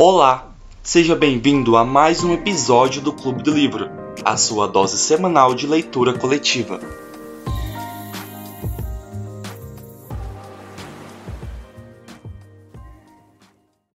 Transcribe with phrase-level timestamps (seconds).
[0.00, 3.90] Olá, seja bem-vindo a mais um episódio do Clube do Livro,
[4.24, 6.78] a sua dose semanal de leitura coletiva.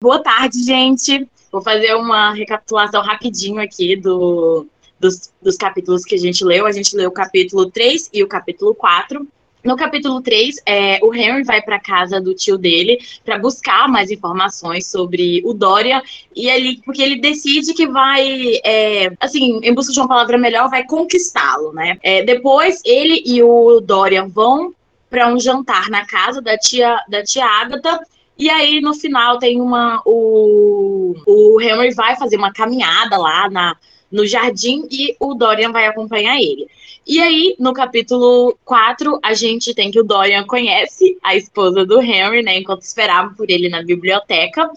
[0.02, 1.26] Boa tarde, gente.
[1.50, 4.67] Vou fazer uma recapitulação rapidinho aqui do,
[4.99, 6.65] dos, dos capítulos que a gente leu.
[6.65, 9.26] A gente leu o capítulo 3 e o capítulo 4.
[9.64, 14.12] No capítulo 3, é, o Henry vai para casa do tio dele para buscar mais
[14.12, 16.02] informações sobre o Dorian
[16.36, 20.70] e ele, porque ele decide que vai, é, assim, em busca de uma palavra melhor,
[20.70, 21.98] vai conquistá-lo, né?
[22.04, 24.73] É, depois ele e o Dorian vão
[25.09, 28.02] para um jantar na casa da tia da tia Agatha
[28.38, 30.02] e aí, no final, tem uma.
[30.05, 33.76] O, o Henry vai fazer uma caminhada lá na,
[34.12, 36.68] no jardim e o Dorian vai acompanhar ele.
[37.05, 42.02] E aí, no capítulo 4, a gente tem que o Dorian conhece a esposa do
[42.02, 42.59] Henry, né?
[42.59, 44.71] Enquanto esperava por ele na biblioteca.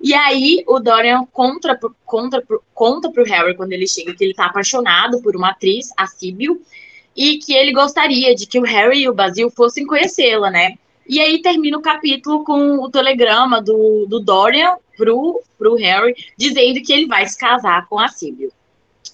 [0.00, 4.46] E aí, o Dorian conta, conta, conta pro Harry, quando ele chega, que ele tá
[4.46, 6.62] apaixonado por uma atriz, a Sibyl,
[7.14, 10.78] e que ele gostaria de que o Harry e o Basil fossem conhecê-la, né?
[11.06, 16.80] E aí termina o capítulo com o telegrama do, do Dorian pro, pro Harry, dizendo
[16.82, 18.50] que ele vai se casar com a Sibyl.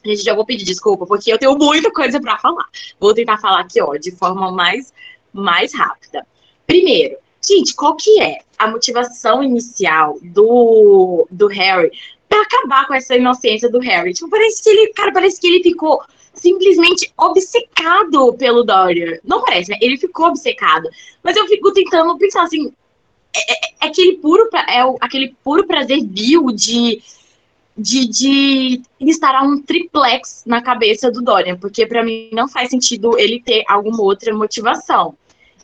[0.04, 2.66] Gente, já vou pedir desculpa, porque eu tenho muita coisa para falar.
[2.98, 4.92] Vou tentar falar aqui, ó, de forma mais,
[5.32, 6.26] mais rápida.
[6.66, 11.90] Primeiro, gente, qual que é a motivação inicial do, do Harry
[12.28, 14.12] para acabar com essa inocência do Harry?
[14.12, 16.02] Tipo, parece que ele, cara, parece que ele ficou
[16.34, 19.18] simplesmente obcecado pelo Dorian.
[19.24, 19.78] Não parece, né?
[19.80, 20.88] Ele ficou obcecado.
[21.22, 22.72] Mas eu fico tentando pensar assim,
[23.34, 27.02] é, é, é aquele puro, é o, aquele puro prazer vil de,
[27.76, 33.18] de, de instalar um triplex na cabeça do Dorian, porque para mim não faz sentido
[33.18, 35.14] ele ter alguma outra motivação.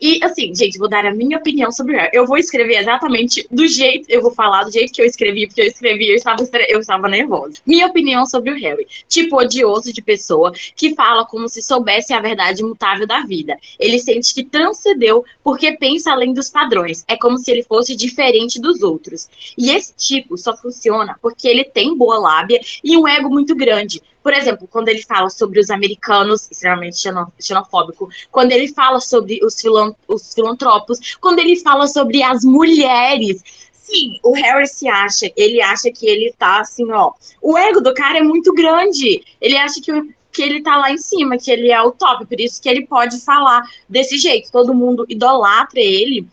[0.00, 2.10] E, assim, gente, vou dar a minha opinião sobre Harry.
[2.12, 5.62] Eu vou escrever exatamente do jeito, eu vou falar do jeito que eu escrevi, porque
[5.62, 7.54] eu escrevi, eu estava, eu estava nervosa.
[7.66, 8.86] Minha opinião sobre o Harry.
[9.08, 13.58] Tipo, odioso de pessoa que fala como se soubesse a verdade imutável da vida.
[13.78, 17.04] Ele sente que transcendeu porque pensa além dos padrões.
[17.08, 19.28] É como se ele fosse diferente dos outros.
[19.56, 24.02] E esse tipo só funciona porque ele tem boa lábia e um ego muito grande
[24.28, 26.98] por exemplo, quando ele fala sobre os americanos, extremamente
[27.40, 33.42] xenofóbico, quando ele fala sobre os, filan os filantropos, quando ele fala sobre as mulheres.
[33.72, 37.12] Sim, o Harry se acha, ele acha que ele tá assim, ó.
[37.40, 39.24] O ego do cara é muito grande.
[39.40, 39.90] Ele acha que
[40.30, 42.86] que ele tá lá em cima, que ele é o top, por isso que ele
[42.86, 44.52] pode falar desse jeito.
[44.52, 46.28] Todo mundo idolatra ele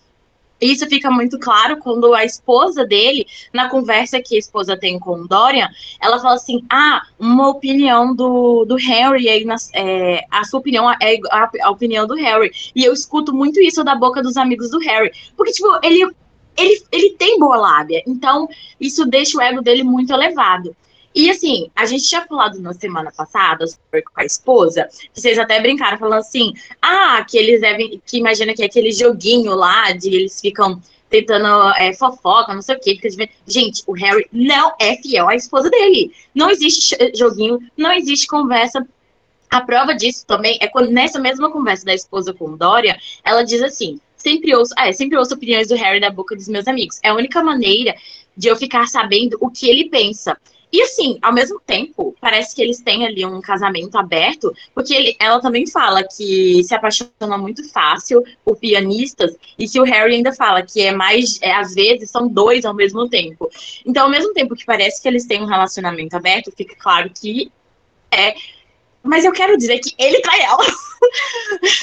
[0.59, 5.21] isso fica muito claro quando a esposa dele, na conversa que a esposa tem com
[5.21, 5.69] o Dorian,
[6.01, 11.19] ela fala assim: ah, uma opinião do, do Harry, é, é, a sua opinião é
[11.29, 12.51] a, a, opinião do Harry.
[12.73, 15.11] E eu escuto muito isso da boca dos amigos do Harry.
[15.35, 16.09] Porque, tipo, ele,
[16.57, 18.47] ele, ele tem boa lábia, então
[18.79, 20.75] isso deixa o ego dele muito elevado.
[21.15, 25.61] E assim, a gente tinha falado na semana passada com a esposa, que vocês até
[25.61, 28.01] brincaram falando assim: ah, que eles devem.
[28.05, 32.75] Que imagina que é aquele joguinho lá de eles ficam tentando é, fofoca, não sei
[32.75, 32.99] o quê.
[33.01, 36.11] Fica Gente, o Harry não é fiel à esposa dele.
[36.33, 38.85] Não existe joguinho, não existe conversa.
[39.49, 43.61] A prova disso também é quando nessa mesma conversa da esposa com Dória, ela diz
[43.61, 46.99] assim: sempre ouço, ah, é, sempre ouço opiniões do Harry da boca dos meus amigos.
[47.01, 47.95] É a única maneira
[48.35, 50.37] de eu ficar sabendo o que ele pensa.
[50.75, 55.15] E assim, ao mesmo tempo, parece que eles têm ali um casamento aberto, porque ele,
[55.21, 60.33] ela também fala que se apaixona muito fácil por pianistas, e que o Harry ainda
[60.33, 63.49] fala que é mais, é, às vezes, são dois ao mesmo tempo.
[63.85, 67.49] Então, ao mesmo tempo que parece que eles têm um relacionamento aberto, fica claro que
[68.11, 68.35] é.
[69.01, 70.65] Mas eu quero dizer que ele trai ela.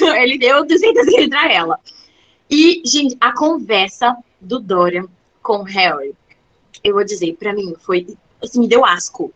[0.21, 1.79] ele deu 200 que ele trai ela.
[2.47, 5.07] E, gente, a conversa do Dorian
[5.41, 6.13] com o Harry,
[6.83, 8.05] eu vou dizer, para mim foi
[8.43, 9.33] assim, me deu asco.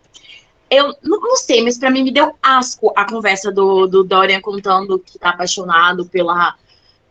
[0.69, 4.41] Eu não, não sei, mas para mim me deu asco a conversa do, do Dorian
[4.41, 6.55] contando que tá apaixonado pela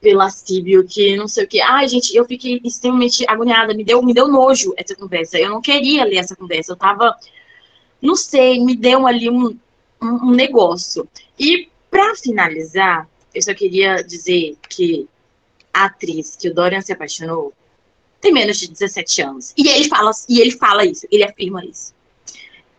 [0.01, 1.61] pela Sibyl, que não sei o que.
[1.61, 5.39] Ai, gente, eu fiquei extremamente agoniada, me deu, me deu nojo essa conversa.
[5.39, 7.17] Eu não queria ler essa conversa, eu tava,
[8.01, 9.59] não sei, me deu ali um,
[10.01, 11.09] um, um negócio.
[11.39, 15.09] E para finalizar, eu só queria dizer que
[15.73, 17.53] a atriz que o Dorian se apaixonou
[18.27, 19.55] tem menos de 17 anos.
[19.57, 21.95] E ele fala, e ele fala isso, ele afirma isso.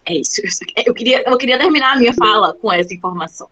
[0.05, 0.41] É isso.
[0.85, 3.49] Eu queria, eu queria terminar a minha fala com essa informação.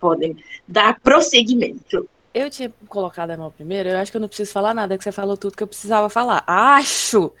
[0.00, 0.36] Podem
[0.66, 2.08] dar prosseguimento.
[2.32, 5.04] Eu tinha colocado a mão primeiro, eu acho que eu não preciso falar nada, que
[5.04, 6.42] você falou tudo que eu precisava falar.
[6.46, 7.32] Acho!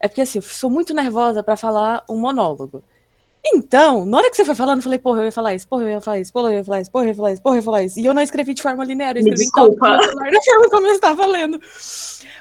[0.00, 2.82] É porque assim, eu sou muito nervosa para falar um monólogo.
[3.44, 5.84] Então, na hora que você foi falando, eu falei, porra, eu ia falar isso, porra,
[5.84, 7.54] eu ia falar isso, porra, eu ia falar isso, porra, eu ia falar isso, porra,
[7.54, 8.00] eu ia falar isso.
[8.00, 9.96] E eu não escrevi de forma linear, eu escrevi Desculpa.
[9.96, 11.60] na forma como eu estava lendo.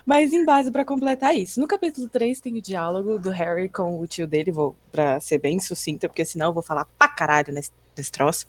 [0.05, 3.99] Mas em base para completar isso, no capítulo 3 tem o diálogo do Harry com
[3.99, 7.53] o tio dele, vou para ser bem sucinta, porque senão eu vou falar pra caralho
[7.53, 8.45] nesse, nesse troço.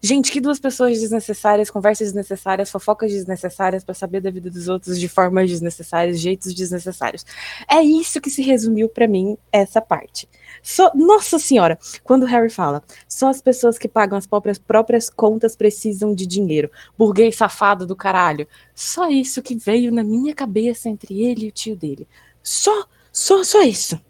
[0.00, 4.98] Gente, que duas pessoas desnecessárias, conversas desnecessárias, fofocas desnecessárias para saber da vida dos outros
[4.98, 7.26] de formas desnecessárias, jeitos desnecessários.
[7.68, 10.28] É isso que se resumiu para mim essa parte.
[10.62, 15.56] Só, nossa senhora, quando Harry fala, só as pessoas que pagam as próprias, próprias contas
[15.56, 16.70] precisam de dinheiro.
[16.96, 18.46] Burguês safado do caralho.
[18.74, 22.06] Só isso que veio na minha cabeça entre ele e o tio dele.
[22.42, 24.00] Só, só, só isso.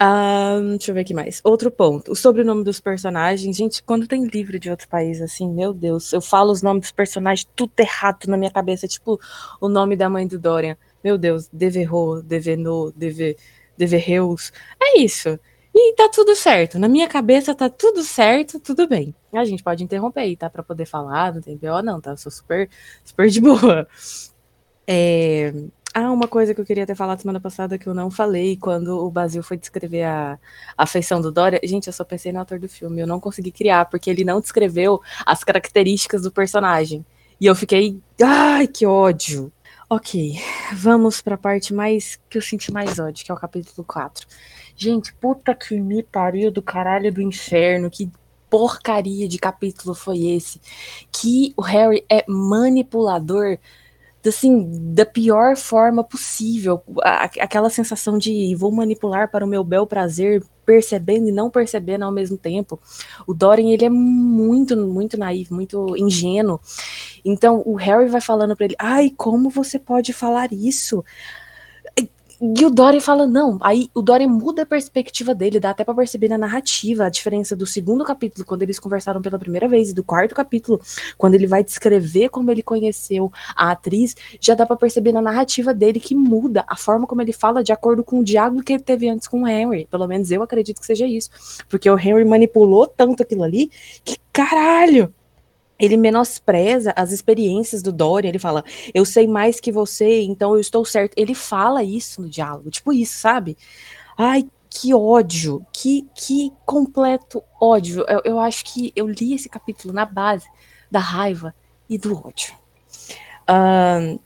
[0.00, 1.40] Um, deixa eu ver aqui mais.
[1.42, 2.12] Outro ponto.
[2.12, 3.56] O sobrenome dos personagens.
[3.56, 6.92] Gente, quando tem livro de outro país, assim, meu Deus, eu falo os nomes dos
[6.92, 8.86] personagens tudo errado na minha cabeça.
[8.86, 9.20] Tipo,
[9.60, 10.76] o nome da mãe do Dorian.
[11.02, 13.36] Meu Deus, Deverro, Devenô, Deve,
[13.78, 14.52] Deverreus.
[14.80, 15.38] É isso.
[15.74, 16.78] E tá tudo certo.
[16.78, 19.14] Na minha cabeça tá tudo certo, tudo bem.
[19.32, 20.50] A gente pode interromper aí, tá?
[20.50, 22.10] Pra poder falar, não tem pior, não, tá?
[22.10, 22.68] Eu sou super,
[23.04, 23.86] super de boa.
[24.86, 25.52] É...
[25.94, 28.98] Ah, uma coisa que eu queria ter falado semana passada que eu não falei, quando
[29.04, 30.38] o Basil foi descrever a,
[30.76, 31.60] a feição do Dória.
[31.64, 34.40] Gente, eu só pensei no autor do filme, eu não consegui criar, porque ele não
[34.40, 37.04] descreveu as características do personagem.
[37.40, 39.52] E eu fiquei, ai, que ódio.
[39.90, 40.38] Ok,
[40.74, 44.26] vamos para a parte mais que eu senti mais ódio, que é o capítulo 4.
[44.76, 48.10] Gente, puta que me pariu do caralho do inferno, que
[48.50, 50.60] porcaria de capítulo foi esse?
[51.10, 53.58] Que o Harry é manipulador
[54.26, 56.82] assim, da pior forma possível.
[57.40, 62.12] Aquela sensação de vou manipular para o meu bel prazer, percebendo e não percebendo ao
[62.12, 62.78] mesmo tempo.
[63.26, 66.60] O Dorian, ele é muito, muito naivo, muito ingênuo.
[67.24, 71.02] Então, o Harry vai falando para ele: "Ai, como você pode falar isso?"
[72.40, 73.58] E o Dorian fala, não.
[73.60, 77.56] Aí o Dorian muda a perspectiva dele, dá até pra perceber na narrativa a diferença
[77.56, 80.80] do segundo capítulo, quando eles conversaram pela primeira vez, e do quarto capítulo,
[81.16, 85.74] quando ele vai descrever como ele conheceu a atriz, já dá pra perceber na narrativa
[85.74, 88.82] dele que muda a forma como ele fala de acordo com o diálogo que ele
[88.82, 89.88] teve antes com o Henry.
[89.90, 91.30] Pelo menos eu acredito que seja isso.
[91.68, 93.68] Porque o Henry manipulou tanto aquilo ali
[94.04, 95.12] que, caralho,
[95.78, 100.60] ele menospreza as experiências do Dorian, ele fala, eu sei mais que você, então eu
[100.60, 101.12] estou certo.
[101.16, 103.56] Ele fala isso no diálogo, tipo isso, sabe?
[104.16, 108.04] Ai, que ódio, que, que completo ódio.
[108.08, 110.46] Eu, eu acho que eu li esse capítulo na base
[110.90, 111.54] da raiva
[111.88, 112.54] e do ódio.
[113.48, 114.18] Um,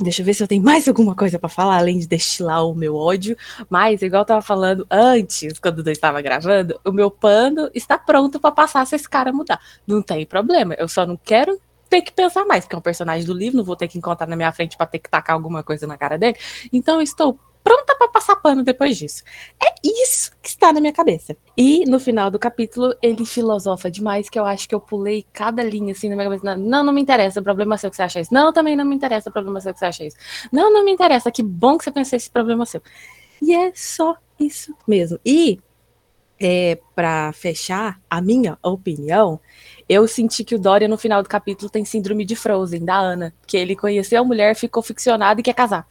[0.00, 2.74] Deixa eu ver se eu tenho mais alguma coisa para falar, além de destilar o
[2.74, 3.36] meu ódio.
[3.68, 8.38] Mas, igual eu tava falando antes, quando eu estava gravando, o meu pano está pronto
[8.38, 9.60] para passar se esse cara mudar.
[9.84, 10.74] Não tem problema.
[10.78, 11.60] Eu só não quero
[11.90, 14.28] ter que pensar mais, porque é um personagem do livro, não vou ter que encontrar
[14.28, 16.36] na minha frente para ter que tacar alguma coisa na cara dele.
[16.72, 17.36] Então, eu estou
[17.68, 19.22] pronta para passar pano depois disso.
[19.62, 21.36] É isso que está na minha cabeça.
[21.54, 25.62] E no final do capítulo, ele filosofa demais, que eu acho que eu pulei cada
[25.62, 26.56] linha assim na minha cabeça.
[26.56, 28.32] Não, não me interessa, o problema seu que você acha isso.
[28.32, 30.16] Não, também não me interessa, o problema seu que você acha isso.
[30.50, 32.80] Não, não me interessa, que bom que você pensou esse problema seu.
[33.42, 35.20] E é só isso mesmo.
[35.22, 35.60] E
[36.40, 39.38] é, para fechar a minha opinião,
[39.86, 43.34] eu senti que o Dória no final do capítulo tem síndrome de Frozen, da Ana,
[43.46, 45.86] que ele conheceu a mulher, ficou ficcionado e quer casar.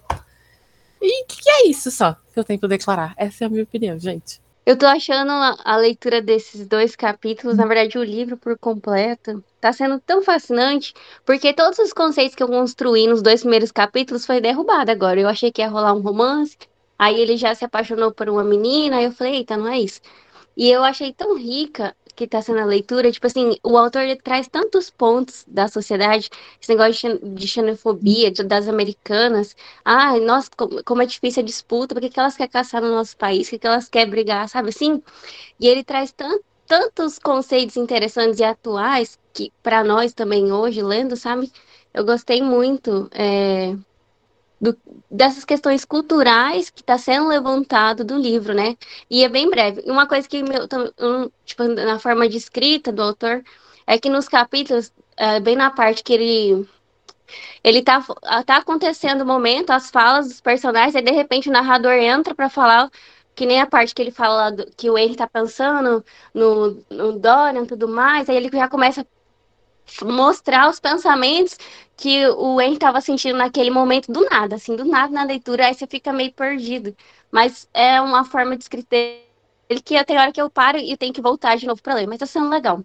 [1.02, 3.14] E que, que é isso só que eu tenho para declarar?
[3.18, 4.42] Essa é a minha opinião, gente.
[4.66, 9.42] Eu tô achando a, a leitura desses dois capítulos, na verdade, o livro por completo,
[9.62, 10.94] tá sendo tão fascinante,
[11.26, 15.22] porque todos os conceitos que eu construí nos dois primeiros capítulos foi derrubado agora.
[15.22, 16.58] Eu achei que ia rolar um romance,
[17.00, 20.02] aí ele já se apaixonou por uma menina, aí eu falei, eita, não é isso.
[20.58, 24.48] E eu achei tão rica que está sendo a leitura, tipo assim, o autor traz
[24.48, 26.30] tantos pontos da sociedade,
[26.62, 29.56] esse negócio de xenofobia de, das americanas.
[29.86, 33.16] Ai, nossa, como, como é difícil a disputa, por que, elas querem caçar no nosso
[33.18, 35.02] país, por que, que elas querem brigar, sabe assim?
[35.60, 41.16] E ele traz tant, tantos conceitos interessantes e atuais que para nós também hoje, lendo,
[41.16, 41.52] sabe?
[41.94, 43.10] Eu gostei muito.
[43.14, 43.76] É
[44.60, 44.78] do,
[45.10, 48.76] dessas questões culturais que está sendo levantado do livro, né?
[49.10, 49.84] E é bem breve.
[49.86, 50.68] Uma coisa que, meu,
[51.46, 53.44] tipo, na forma de escrita do autor,
[53.86, 56.68] é que nos capítulos, é, bem na parte que ele
[57.64, 58.02] ele tá,
[58.46, 62.50] tá acontecendo o momento, as falas dos personagens, e de repente o narrador entra para
[62.50, 62.90] falar
[63.36, 67.20] que nem a parte que ele fala do, que o Henry tá pensando no, no
[67.20, 69.06] Dorian e tudo mais, aí ele já começa
[70.04, 71.58] mostrar os pensamentos
[71.96, 75.74] que o Henry estava sentindo naquele momento do nada, assim, do nada na leitura, aí
[75.74, 76.96] você fica meio perdido.
[77.32, 78.96] Mas é uma forma de escrita
[79.70, 82.08] ele que tem hora que eu paro e tenho que voltar de novo para ler,
[82.08, 82.84] mas tá sendo legal.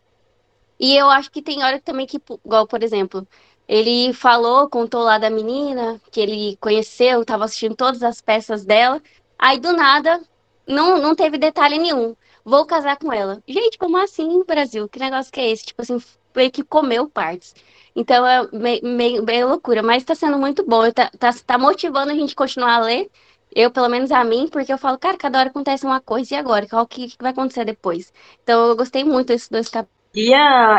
[0.78, 3.26] E eu acho que tem hora também que, igual, por exemplo,
[3.68, 9.00] ele falou, contou lá da menina que ele conheceu, estava assistindo todas as peças dela,
[9.38, 10.20] aí do nada
[10.66, 12.16] não, não teve detalhe nenhum.
[12.44, 13.42] vou casar com ela.
[13.46, 14.88] Gente, como assim, Brasil?
[14.88, 15.66] Que negócio que é esse?
[15.66, 16.02] Tipo assim,
[16.34, 17.54] meio que comeu partes.
[17.94, 20.90] Então é meio, meio, meio loucura, mas tá sendo muito bom.
[20.90, 23.10] Tá, tá, tá motivando a gente continuar a ler.
[23.54, 26.36] Eu, pelo menos a mim, porque eu falo, cara, cada hora acontece uma coisa, e
[26.38, 26.66] agora?
[26.66, 28.12] Qual que, que vai acontecer depois?
[28.42, 30.02] Então eu gostei muito desses dois capítulos.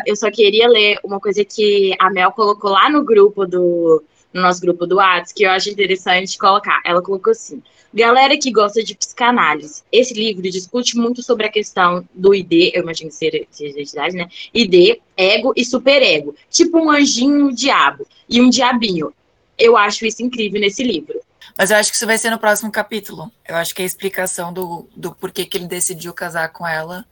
[0.06, 4.04] Eu só queria ler uma coisa que a Mel colocou lá no grupo do.
[4.34, 6.82] No nosso grupo do WhatsApp, que eu acho interessante colocar.
[6.84, 7.62] Ela colocou assim:
[7.94, 12.82] Galera que gosta de psicanálise, esse livro discute muito sobre a questão do ID, eu
[12.82, 14.28] imagino que seja identidade, né?
[14.52, 16.36] ID, ego e superego.
[16.50, 18.08] Tipo um anjinho um diabo.
[18.28, 19.14] E um diabinho.
[19.58, 21.20] Eu acho isso incrível nesse livro.
[21.56, 23.32] Mas eu acho que isso vai ser no próximo capítulo.
[23.48, 27.06] Eu acho que a explicação do, do porquê que ele decidiu casar com ela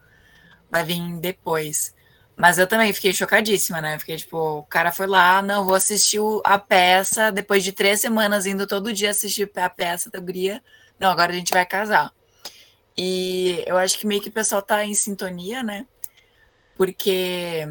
[0.70, 1.94] vai vir depois.
[2.42, 4.00] Mas eu também fiquei chocadíssima, né?
[4.00, 8.48] Fiquei tipo, o cara foi lá, não, vou assistir a peça, depois de três semanas
[8.48, 10.60] indo todo dia assistir a peça da Gria.
[11.00, 12.12] Não, agora a gente vai casar.
[12.98, 15.86] E eu acho que meio que o pessoal tá em sintonia, né?
[16.76, 17.64] Porque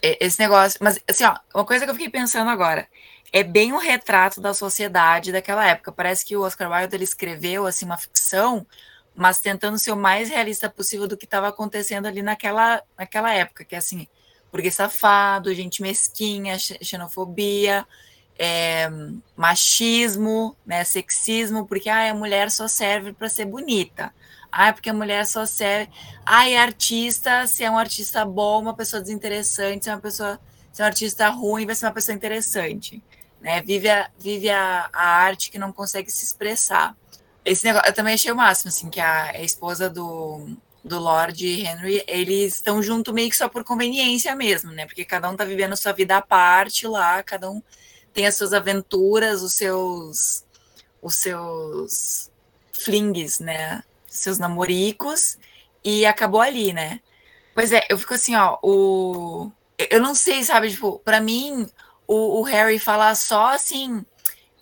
[0.00, 0.78] esse negócio.
[0.82, 2.88] Mas, assim, ó, uma coisa que eu fiquei pensando agora.
[3.34, 5.92] É bem um retrato da sociedade daquela época.
[5.92, 8.66] Parece que o Oscar Wilde ele escreveu assim uma ficção
[9.14, 13.64] mas tentando ser o mais realista possível do que estava acontecendo ali naquela, naquela época,
[13.64, 14.06] que é assim,
[14.50, 17.86] porque safado, gente mesquinha, xenofobia,
[18.38, 18.88] é,
[19.36, 24.12] machismo, né, sexismo, porque ah, a mulher só serve para ser bonita.
[24.50, 25.90] Ah, porque a mulher só serve.
[26.26, 30.38] Ah, é artista, se é um artista bom, uma pessoa desinteressante, se é uma pessoa,
[30.70, 33.02] se é um artista ruim, vai ser uma pessoa interessante.
[33.40, 33.62] Né?
[33.62, 36.94] Vive, a, vive a, a arte que não consegue se expressar.
[37.44, 41.44] Esse negócio, eu também achei o máximo, assim, que a, a esposa do, do Lord
[41.44, 44.86] Henry, eles estão junto meio que só por conveniência mesmo, né?
[44.86, 47.62] Porque cada um tá vivendo sua vida à parte lá, cada um
[48.12, 50.44] tem as suas aventuras, os seus
[51.00, 52.30] os seus
[52.72, 53.82] flings, né?
[54.06, 55.38] Seus namoricos
[55.84, 57.00] e acabou ali, né?
[57.54, 59.50] Pois é, eu fico assim, ó, o
[59.90, 61.68] eu não sei, sabe, tipo, para mim
[62.06, 64.04] o, o Harry falar só assim,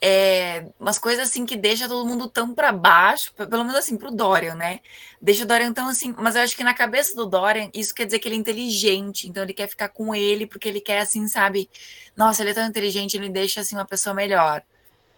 [0.00, 4.10] é, umas coisas assim que deixa todo mundo tão para baixo, pelo menos assim pro
[4.10, 4.80] Dorian, né?
[5.20, 8.06] Deixa o Dorian tão assim, mas eu acho que na cabeça do Dorian isso quer
[8.06, 11.28] dizer que ele é inteligente, então ele quer ficar com ele porque ele quer assim,
[11.28, 11.68] sabe?
[12.16, 14.62] Nossa, ele é tão inteligente, ele deixa assim uma pessoa melhor.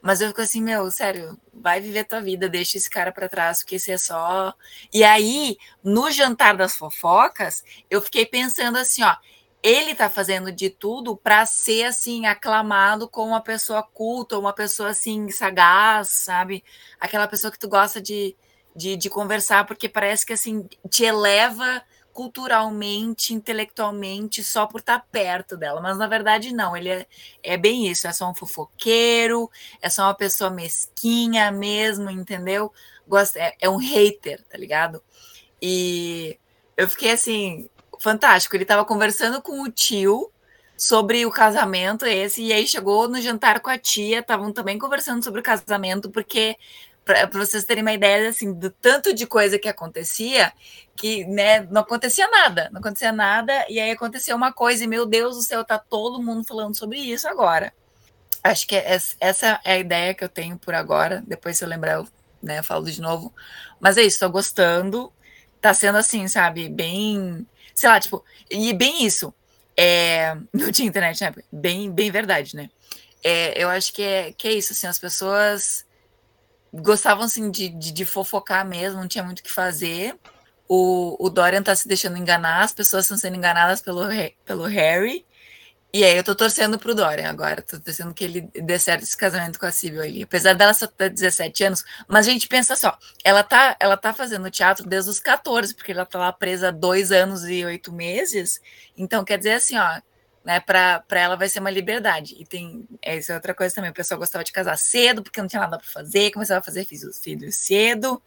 [0.03, 3.59] Mas eu fico assim, meu, sério, vai viver tua vida, deixa esse cara para trás,
[3.59, 4.53] porque esse é só.
[4.93, 9.15] E aí, no jantar das fofocas, eu fiquei pensando assim, ó,
[9.63, 14.89] ele tá fazendo de tudo para ser assim aclamado como uma pessoa culta, uma pessoa
[14.91, 16.65] assim sagaz, sabe?
[16.99, 18.37] Aquela pessoa que tu gosta de,
[18.75, 25.07] de, de conversar porque parece que assim te eleva culturalmente, intelectualmente, só por estar tá
[25.11, 25.81] perto dela.
[25.81, 27.07] Mas na verdade, não, ele é,
[27.43, 29.51] é bem isso, é só um fofoqueiro,
[29.81, 32.73] é só uma pessoa mesquinha mesmo, entendeu?
[33.07, 35.03] Gosta, é, é um hater, tá ligado?
[35.61, 36.39] E
[36.77, 37.71] eu fiquei assim,
[38.03, 38.57] fantástico.
[38.57, 40.31] Ele estava conversando com o tio
[40.77, 45.23] sobre o casamento esse, e aí chegou no jantar com a tia, estavam também conversando
[45.23, 46.57] sobre o casamento, porque
[47.05, 50.53] para vocês terem uma ideia assim do tanto de coisa que acontecia
[50.97, 55.05] que né, não acontecia nada, não acontecia nada e aí aconteceu uma coisa e meu
[55.07, 57.73] Deus do céu, tá todo mundo falando sobre isso agora.
[58.43, 61.23] Acho que é, essa é a ideia que eu tenho por agora.
[61.27, 62.09] Depois se eu lembrar eu
[62.43, 63.33] né, falo de novo.
[63.81, 65.13] Mas é isso, estou gostando.
[65.61, 69.33] Tá sendo assim, sabe, bem sei lá, tipo, e bem isso.
[69.77, 72.71] É, não tinha internet na época, bem, bem verdade, né?
[73.25, 75.85] É, eu acho que é, que é isso, assim, as pessoas
[76.73, 80.17] gostavam, assim, de, de, de fofocar mesmo, não tinha muito o que fazer.
[80.69, 84.03] O, o Dorian tá se deixando enganar, as pessoas estão sendo enganadas pelo,
[84.45, 85.25] pelo Harry,
[85.95, 89.17] e aí eu tô torcendo pro Dorian agora, tô torcendo que ele dê certo esse
[89.17, 90.23] casamento com a Sibyl ali.
[90.23, 94.51] Apesar dela só ter 17 anos, mas gente pensa só, ela tá, ela tá fazendo
[94.51, 98.61] teatro desde os 14, porque ela tá lá presa dois anos e oito meses.
[98.97, 100.01] Então, quer dizer assim, ó,
[100.45, 102.37] né, para ela vai ser uma liberdade.
[102.39, 105.49] E tem, essa é outra coisa também, o pessoal gostava de casar cedo, porque não
[105.49, 107.17] tinha nada para fazer, começava a fazer filhos
[107.57, 108.23] cedo.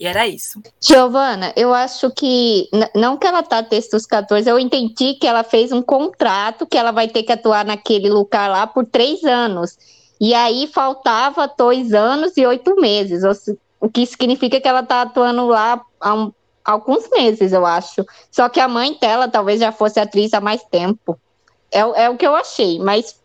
[0.00, 0.62] E era isso.
[0.80, 5.44] Giovana, eu acho que, não que ela tá desde os 14, eu entendi que ela
[5.44, 9.76] fez um contrato que ela vai ter que atuar naquele lugar lá por três anos.
[10.18, 13.22] E aí faltava dois anos e oito meses,
[13.78, 16.32] o que significa que ela tá atuando lá há um,
[16.64, 18.02] alguns meses, eu acho.
[18.30, 21.20] Só que a mãe dela talvez já fosse atriz há mais tempo.
[21.70, 23.19] É, é o que eu achei, mas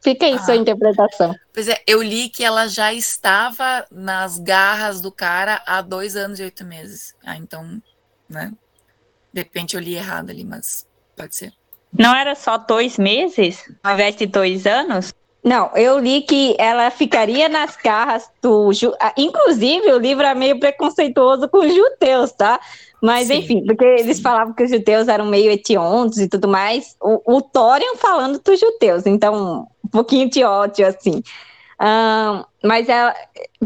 [0.00, 0.42] Fica aí ah.
[0.42, 1.34] sua interpretação.
[1.52, 6.38] Pois é, eu li que ela já estava nas garras do cara há dois anos
[6.38, 7.14] e oito meses.
[7.24, 7.82] Ah, então,
[8.28, 8.52] né?
[9.32, 10.86] De repente eu li errado ali, mas
[11.16, 11.52] pode ser.
[11.92, 15.12] Não era só dois meses, ao invés de dois anos?
[15.42, 18.72] Não, eu li que ela ficaria nas garras do.
[18.72, 18.92] Ju...
[19.00, 22.60] Ah, inclusive, o livro é meio preconceituoso com os judeus, tá?
[23.00, 23.38] Mas Sim.
[23.38, 26.96] enfim, porque eles falavam que os judeus eram meio etiontos e tudo mais.
[27.00, 31.22] O, o Thorian falando dos judeus, então um pouquinho de ódio, assim.
[31.80, 33.14] Ahn, mas ela,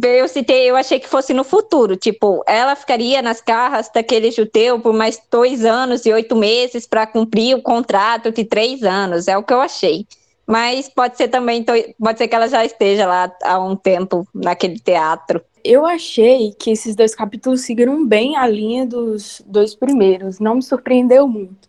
[0.02, 4.78] eu citei, eu achei que fosse no futuro, tipo, ela ficaria nas garras daquele judeu
[4.78, 9.38] por mais dois anos e oito meses para cumprir o contrato de três anos, é
[9.38, 10.06] o que eu achei.
[10.46, 14.26] Mas pode ser também, to- pode ser que ela já esteja lá há um tempo
[14.34, 15.42] naquele teatro.
[15.64, 20.62] Eu achei que esses dois capítulos seguiram bem a linha dos dois primeiros, não me
[20.62, 21.68] surpreendeu muito.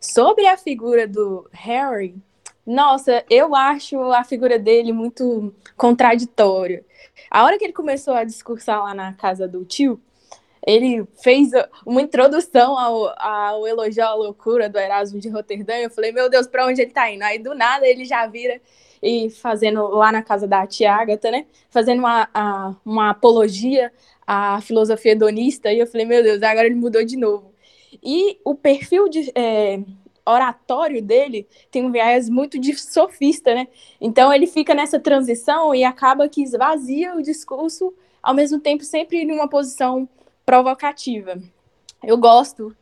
[0.00, 2.14] Sobre a figura do Harry,
[2.66, 6.84] nossa, eu acho a figura dele muito contraditória.
[7.30, 10.00] A hora que ele começou a discursar lá na casa do tio,
[10.66, 11.50] ele fez
[11.84, 15.74] uma introdução ao, ao à loucura do Erasmo de Roterdã.
[15.76, 17.22] Eu falei, meu Deus, para onde ele tá indo?
[17.22, 18.60] Aí do nada ele já vira
[19.02, 21.46] e fazendo lá na casa da tia Agatha, né?
[21.70, 23.92] Fazendo uma, a- uma apologia
[24.26, 25.70] à filosofia hedonista.
[25.72, 27.52] E eu falei, meu Deus, agora ele mudou de novo.
[28.02, 29.80] E o perfil de é,
[30.26, 33.68] oratório dele tem um viés muito de sofista, né?
[34.00, 37.92] Então ele fica nessa transição e acaba que esvazia o discurso,
[38.22, 40.08] ao mesmo tempo sempre em uma posição
[40.44, 41.38] provocativa.
[42.02, 42.76] Eu gosto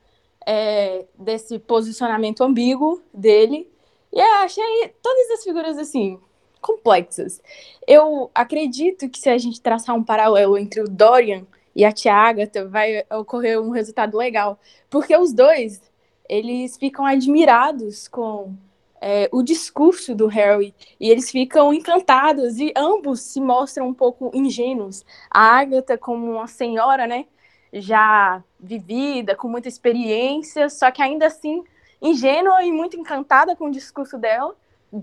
[0.47, 3.71] é, desse posicionamento ambíguo dele
[4.13, 6.19] e eu achei todas as figuras assim
[6.61, 7.43] complexas.
[7.87, 12.15] Eu acredito que se a gente traçar um paralelo entre o Dorian e a tia
[12.15, 15.83] Agatha, vai ocorrer um resultado legal, porque os dois
[16.29, 18.55] eles ficam admirados com
[19.01, 24.31] é, o discurso do Harry e eles ficam encantados e ambos se mostram um pouco
[24.33, 25.05] ingênuos.
[25.31, 27.27] A Agatha como uma senhora, né,
[27.73, 31.65] já vivida, com muita experiência, só que ainda assim
[32.01, 34.55] ingênua e muito encantada com o discurso dela,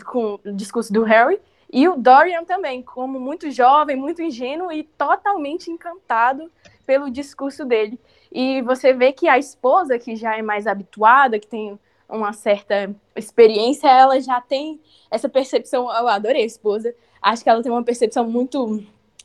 [0.05, 1.39] com o discurso do Harry,
[1.71, 6.51] e o Dorian também, como muito jovem, muito ingênuo e totalmente encantado
[6.85, 7.99] pelo discurso dele.
[8.31, 12.93] E você vê que a esposa, que já é mais habituada, que tem uma certa
[13.15, 14.79] experiência, ela já tem
[15.11, 15.83] essa percepção.
[15.83, 16.93] Eu adorei a esposa.
[17.21, 18.83] Acho que ela tem uma percepção muito.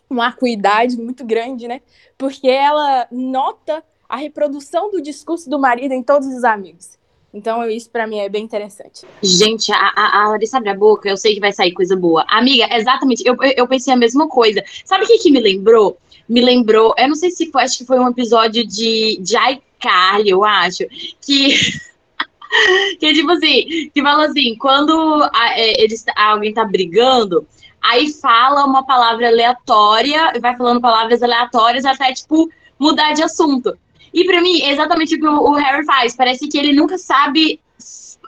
[0.09, 1.81] Uma acuidade muito grande, né?
[2.17, 6.99] Porque ela nota a reprodução do discurso do marido em todos os amigos.
[7.33, 9.05] Então, isso para mim é bem interessante.
[9.21, 12.25] Gente, a, a, a Larissa abre a boca, eu sei que vai sair coisa boa.
[12.29, 14.63] Amiga, exatamente, eu, eu pensei a mesma coisa.
[14.85, 15.99] Sabe o que, que me lembrou?
[16.29, 20.31] Me lembrou, eu não sei se foi, acho que foi um episódio de, de iCarly,
[20.31, 20.85] eu acho,
[21.21, 21.57] que.
[23.01, 24.93] que tipo assim, que fala assim, quando
[25.35, 27.45] a- é, eles, alguém tá brigando,
[27.85, 33.77] aí fala uma palavra aleatória, e vai falando palavras aleatórias até, tipo, mudar de assunto.
[34.13, 36.17] E pra mim, é exatamente o que o, Harry faz.
[36.17, 37.61] Parece que ele nunca sabe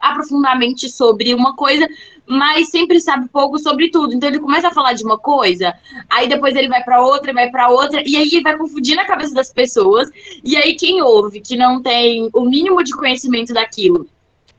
[0.02, 1.88] aprofundamente sobre uma coisa,
[2.26, 4.12] mas sempre sabe pouco sobre tudo.
[4.12, 5.72] Então ele começa a falar de uma coisa,
[6.10, 9.32] aí depois ele vai pra outra, vai pra outra, e aí vai confundindo a cabeça
[9.32, 10.10] das pessoas.
[10.44, 14.06] E aí quem ouve que não tem o mínimo de conhecimento daquilo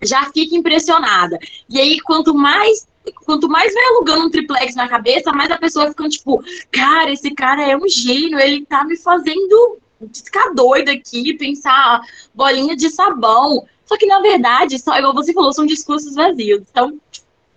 [0.02, 1.38] já fica impressionada.
[1.70, 5.90] E aí quanto mais quanto mais vai alugando um triplex na cabeça, mais a pessoa
[5.90, 9.78] fica tipo, cara, esse cara é um gênio, ele tá me fazendo
[10.14, 12.02] ficar doida aqui, pensar
[12.34, 13.66] bolinha de sabão.
[13.86, 16.62] Só que, na verdade, só, igual você falou, são discursos vazios.
[16.70, 17.00] Então,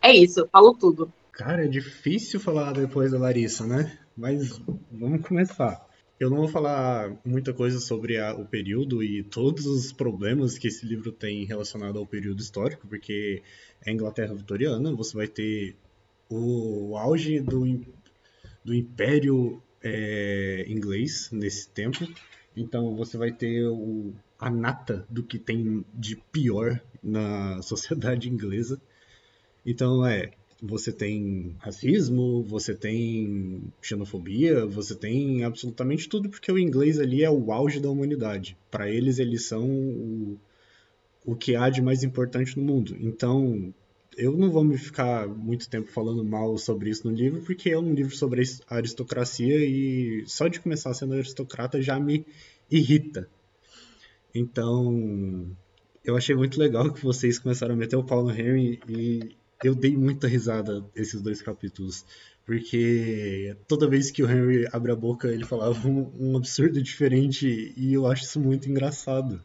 [0.00, 1.12] é isso, falou tudo.
[1.32, 3.98] Cara, é difícil falar depois da Larissa, né?
[4.16, 4.60] Mas
[4.90, 5.84] vamos começar.
[6.18, 10.68] Eu não vou falar muita coisa sobre a- o período e todos os problemas que
[10.68, 13.42] esse livro tem relacionado ao período histórico, porque
[13.86, 15.76] a Inglaterra vitoriana, você vai ter
[16.28, 17.80] o auge do,
[18.64, 22.06] do Império é, inglês nesse tempo.
[22.56, 28.80] Então você vai ter o, a nata do que tem de pior na sociedade inglesa.
[29.64, 37.00] Então é, você tem racismo, você tem xenofobia, você tem absolutamente tudo, porque o inglês
[37.00, 38.56] ali é o auge da humanidade.
[38.70, 40.38] Para eles, eles são o,
[41.24, 42.96] o que há de mais importante no mundo.
[42.98, 43.72] Então,
[44.16, 47.78] eu não vou me ficar muito tempo falando mal sobre isso no livro, porque é
[47.78, 52.26] um livro sobre a aristocracia e só de começar sendo aristocrata já me
[52.70, 53.28] irrita.
[54.35, 55.56] Então,
[56.04, 59.74] eu achei muito legal que vocês começaram a meter o pau no Henry e eu
[59.74, 62.04] dei muita risada esses dois capítulos,
[62.46, 67.72] porque toda vez que o Henry abre a boca ele falava um, um absurdo diferente
[67.76, 69.42] e eu acho isso muito engraçado.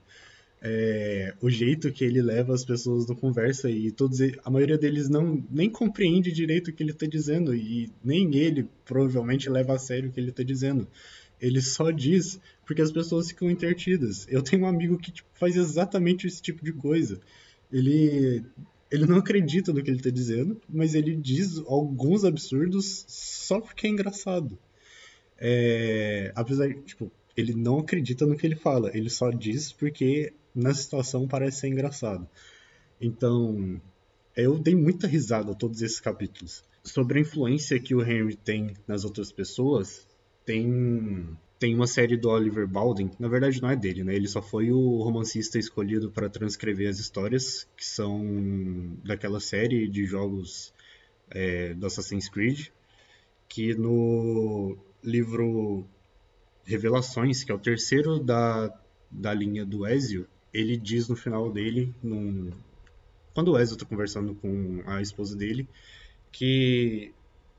[0.68, 5.08] É, o jeito que ele leva as pessoas na conversa e todos a maioria deles
[5.08, 9.78] não nem compreende direito o que ele está dizendo e nem ele provavelmente leva a
[9.78, 10.88] sério o que ele está dizendo.
[11.40, 14.26] Ele só diz porque as pessoas ficam intertidas.
[14.28, 17.20] Eu tenho um amigo que tipo, faz exatamente esse tipo de coisa.
[17.72, 18.44] Ele
[18.90, 23.86] ele não acredita no que ele está dizendo, mas ele diz alguns absurdos só porque
[23.86, 24.58] é engraçado.
[25.38, 30.74] É, apesar, tipo, ele não acredita no que ele fala, ele só diz porque na
[30.74, 32.28] situação parece ser engraçado.
[33.00, 33.82] Então,
[34.36, 36.64] eu dei muita risada a todos esses capítulos.
[36.84, 40.08] Sobre a influência que o Henry tem nas outras pessoas,
[40.46, 44.14] tem tem uma série do Oliver Bowden, na verdade não é dele, né?
[44.14, 50.06] Ele só foi o romancista escolhido para transcrever as histórias que são daquela série de
[50.06, 50.74] jogos
[51.30, 52.68] é, do Assassin's Creed,
[53.48, 55.88] que no livro
[56.66, 58.72] Revelações, que é o terceiro da,
[59.10, 62.52] da linha do Ezio, ele diz no final dele, num...
[63.34, 65.68] quando o Ezio está conversando com a esposa dele,
[66.32, 67.12] que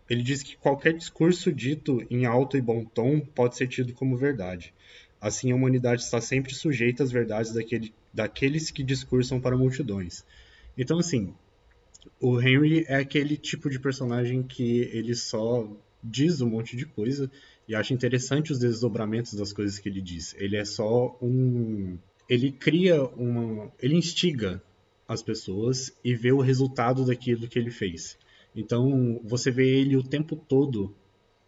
[0.08, 4.16] ele diz que qualquer discurso dito em alto e bom tom pode ser tido como
[4.16, 4.72] verdade.
[5.20, 10.24] Assim, a humanidade está sempre sujeita às verdades daquele, daqueles que discursam para multidões.
[10.76, 11.34] Então, assim,
[12.20, 15.68] o Henry é aquele tipo de personagem que ele só
[16.02, 17.30] diz um monte de coisa
[17.68, 20.34] e acha interessante os desdobramentos das coisas que ele diz.
[20.38, 21.98] Ele é só um.
[22.28, 23.72] Ele cria uma.
[23.80, 24.62] Ele instiga
[25.08, 28.18] as pessoas e vê o resultado daquilo que ele fez.
[28.54, 30.94] Então, você vê ele o tempo todo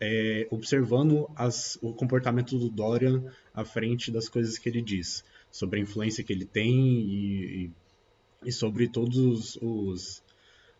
[0.01, 5.81] é, observando as, o comportamento do Dorian à frente das coisas que ele diz, sobre
[5.81, 7.71] a influência que ele tem e,
[8.45, 10.23] e sobre todos os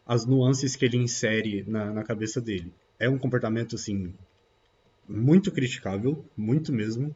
[0.07, 2.73] as nuances que ele insere na, na cabeça dele.
[2.99, 4.15] É um comportamento assim
[5.07, 7.15] muito criticável, muito mesmo,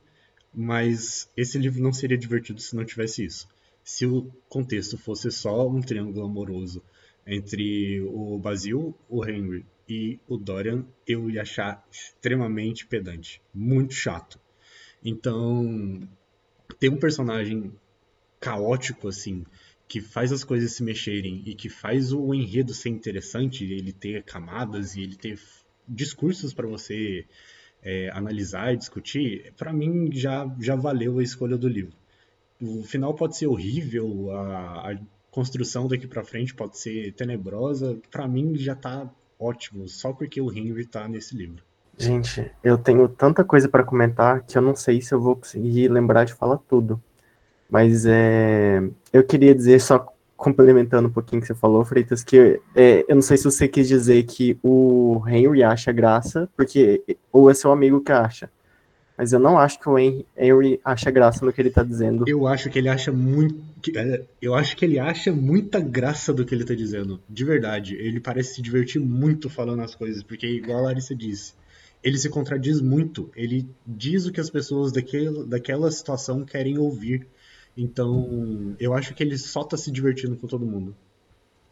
[0.54, 3.48] mas esse livro não seria divertido se não tivesse isso.
[3.84, 6.82] Se o contexto fosse só um triângulo amoroso
[7.26, 14.38] entre o Basil, o Henry e o Dorian, eu ia achar extremamente pedante, muito chato.
[15.04, 16.00] Então,
[16.78, 17.72] ter um personagem
[18.40, 19.44] caótico assim,
[19.88, 24.22] que faz as coisas se mexerem e que faz o enredo ser interessante, ele ter
[24.22, 25.38] camadas e ele ter
[25.88, 27.26] discursos para você
[27.82, 31.94] é, analisar e discutir, para mim já, já valeu a escolha do livro.
[32.60, 34.98] O final pode ser horrível, a, a
[35.30, 40.52] construção daqui para frente pode ser tenebrosa, para mim já tá ótimo, só porque o
[40.52, 41.64] Henry tá nesse livro.
[41.98, 45.88] Gente, eu tenho tanta coisa para comentar que eu não sei se eu vou conseguir
[45.88, 47.02] lembrar de falar tudo.
[47.68, 50.11] Mas é, eu queria dizer, só
[50.42, 53.86] complementando um pouquinho que você falou, Freitas, que é, eu não sei se você quis
[53.86, 57.00] dizer que o Henry acha graça, porque
[57.30, 58.50] ou é seu amigo que acha.
[59.16, 62.24] Mas eu não acho que o Henry acha graça no que ele tá dizendo.
[62.26, 63.56] Eu acho que ele acha muito.
[63.94, 67.20] É, eu acho que ele acha muita graça do que ele tá dizendo.
[67.30, 67.94] De verdade.
[67.94, 70.24] Ele parece se divertir muito falando as coisas.
[70.24, 71.52] Porque, igual a Larissa disse,
[72.02, 73.30] ele se contradiz muito.
[73.36, 77.24] Ele diz o que as pessoas daquela situação querem ouvir.
[77.76, 80.94] Então, eu acho que ele só tá se divertindo com todo mundo.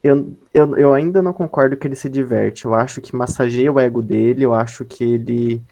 [0.02, 2.64] Eu, eu, eu ainda não concordo que ele se diverte.
[2.64, 5.62] Eu acho que massageia o ego dele, eu acho que ele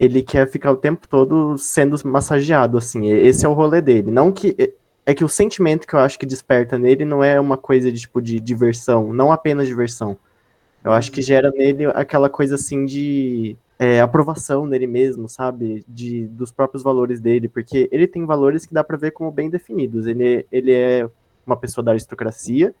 [0.00, 3.08] ele quer ficar o tempo todo sendo massageado, assim.
[3.10, 4.10] Esse é o rolê dele.
[4.10, 4.54] Não que
[5.04, 8.00] é que o sentimento que eu acho que desperta nele não é uma coisa de
[8.00, 10.16] tipo de diversão, não apenas diversão.
[10.84, 15.84] Eu acho que gera nele aquela coisa assim de é, aprovação nele mesmo, sabe?
[15.86, 19.48] De, dos próprios valores dele, porque ele tem valores que dá para ver como bem
[19.48, 20.06] definidos.
[20.06, 21.08] Ele, ele é
[21.46, 22.74] uma pessoa da aristocracia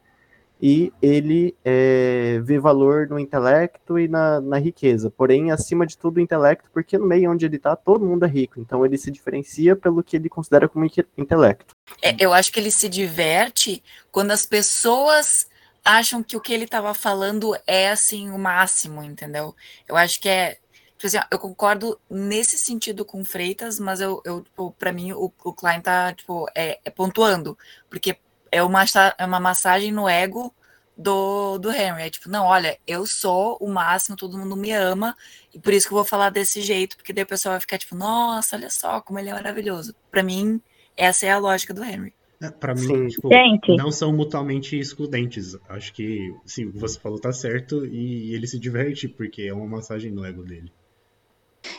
[0.60, 5.08] e ele é, vê valor no intelecto e na, na, riqueza.
[5.08, 8.28] Porém, acima de tudo, o intelecto, porque no meio onde ele está, todo mundo é
[8.28, 8.58] rico.
[8.58, 10.84] Então, ele se diferencia pelo que ele considera como
[11.16, 11.76] intelecto.
[12.02, 15.46] É, eu acho que ele se diverte quando as pessoas
[15.84, 19.54] acham que o que ele estava falando é assim o máximo, entendeu?
[19.86, 20.58] Eu acho que é
[21.06, 25.52] assim, eu concordo nesse sentido com Freitas, mas eu, eu tipo, para mim, o, o
[25.52, 27.56] Klein tá, tipo, é, é, pontuando,
[27.88, 28.18] porque
[28.50, 28.84] é uma,
[29.16, 30.52] é uma massagem no ego
[30.96, 32.02] do, do Henry.
[32.02, 35.16] É tipo, não, olha, eu sou o máximo, todo mundo me ama,
[35.54, 37.78] e por isso que eu vou falar desse jeito, porque daí o pessoal vai ficar
[37.78, 39.94] tipo, nossa, olha só como ele é maravilhoso.
[40.10, 40.60] Para mim,
[40.96, 42.12] essa é a lógica do Henry.
[42.40, 43.28] É, para mim, tipo,
[43.76, 45.56] não são mutuamente excludentes.
[45.68, 49.52] Acho que, sim, o que você falou tá certo e ele se diverte porque é
[49.52, 50.72] uma massagem no ego dele.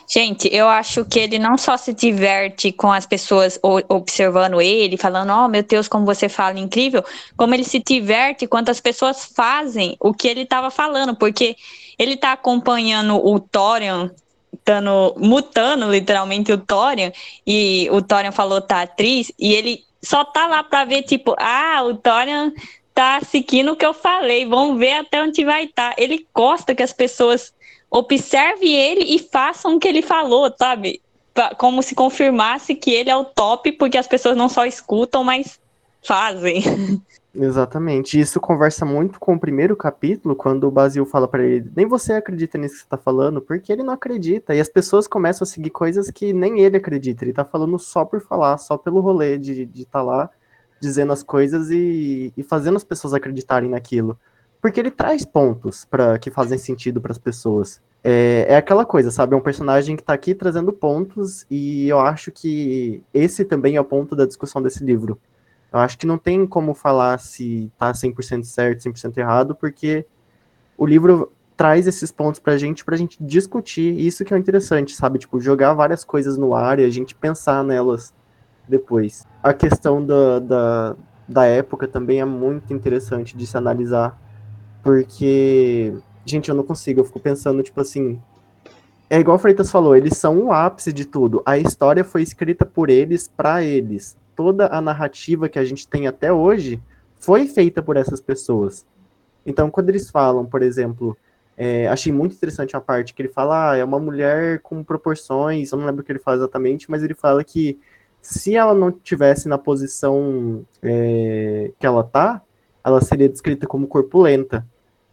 [0.08, 5.32] Gente, eu acho que ele não só se diverte com as pessoas observando ele, falando,
[5.32, 7.04] oh meu Deus, como você fala incrível,
[7.36, 11.56] como ele se diverte quando as pessoas fazem o que ele estava falando, porque
[11.98, 14.10] ele está acompanhando o Thorian,
[14.64, 17.12] tando, mutando literalmente o Thorian,
[17.46, 21.82] e o Thorian falou tá atriz, e ele só tá lá para ver, tipo, ah,
[21.84, 22.52] o Thorian
[22.94, 25.90] tá seguindo o que eu falei, vamos ver até onde vai estar.
[25.90, 26.02] Tá.
[26.02, 27.52] Ele gosta que as pessoas
[27.90, 31.02] observe ele e façam o que ele falou, sabe?
[31.58, 35.58] Como se confirmasse que ele é o top, porque as pessoas não só escutam, mas
[36.02, 36.62] fazem.
[37.34, 38.18] Exatamente.
[38.18, 42.12] Isso conversa muito com o primeiro capítulo, quando o Basil fala para ele: nem você
[42.14, 44.54] acredita nisso que você tá falando, porque ele não acredita.
[44.54, 47.24] E as pessoas começam a seguir coisas que nem ele acredita.
[47.24, 50.30] Ele tá falando só por falar, só pelo rolê de estar de tá lá
[50.80, 54.18] dizendo as coisas e, e fazendo as pessoas acreditarem naquilo.
[54.60, 57.80] Porque ele traz pontos para que fazem sentido para as pessoas.
[58.04, 59.34] É, é aquela coisa, sabe?
[59.34, 63.80] É um personagem que tá aqui trazendo pontos, e eu acho que esse também é
[63.80, 65.18] o ponto da discussão desse livro
[65.72, 70.04] eu acho que não tem como falar se tá 100% certo, 100% errado, porque
[70.76, 74.94] o livro traz esses pontos pra gente, pra gente discutir, e isso que é interessante,
[74.94, 75.18] sabe?
[75.18, 78.12] Tipo, jogar várias coisas no ar e a gente pensar nelas
[78.68, 79.26] depois.
[79.42, 80.96] A questão da, da,
[81.28, 84.18] da época também é muito interessante de se analisar,
[84.82, 85.92] porque,
[86.24, 88.20] gente, eu não consigo, eu fico pensando, tipo assim,
[89.08, 91.42] é igual o Freitas falou, eles são o ápice de tudo.
[91.44, 96.06] A história foi escrita por eles, para eles toda a narrativa que a gente tem
[96.06, 96.80] até hoje
[97.18, 98.86] foi feita por essas pessoas.
[99.44, 101.14] Então, quando eles falam, por exemplo,
[101.58, 105.70] é, achei muito interessante a parte que ele fala, ah, é uma mulher com proporções,
[105.70, 107.78] eu não lembro o que ele fala exatamente, mas ele fala que
[108.22, 112.40] se ela não tivesse na posição é, que ela tá,
[112.82, 114.66] ela seria descrita como corpulenta,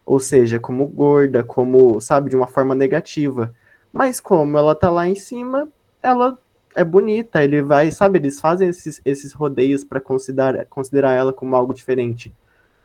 [0.07, 3.53] ou seja, como gorda, como, sabe, de uma forma negativa.
[3.91, 5.67] Mas como ela tá lá em cima,
[6.01, 6.39] ela
[6.73, 11.57] é bonita, ele vai, sabe, eles fazem esses, esses rodeios para considerar, considerar ela como
[11.57, 12.33] algo diferente.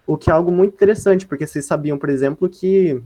[0.04, 3.00] O que é algo muito interessante, porque vocês sabiam, por exemplo, que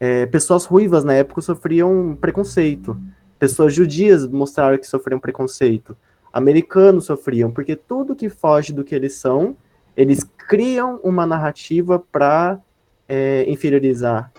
[0.00, 3.00] é, pessoas ruivas na época sofriam preconceito.
[3.38, 5.96] Pessoas judias mostraram que sofriam preconceito.
[6.32, 9.56] Americanos sofriam, porque tudo que foge do que eles são,
[9.96, 12.60] eles criam uma narrativa para
[13.08, 14.32] é, inferiorizar,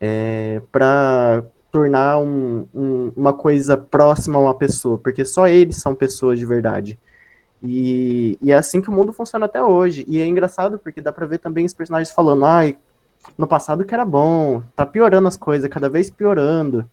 [0.00, 5.94] é, para tornar um, um, uma coisa próxima a uma pessoa, porque só eles são
[5.94, 6.98] pessoas de verdade.
[7.62, 10.04] E, e, é assim que o mundo funciona até hoje.
[10.08, 12.76] E é engraçado porque dá pra ver também os personagens falando, ai,
[13.38, 16.84] no passado que era bom, tá piorando as coisas, cada vez piorando.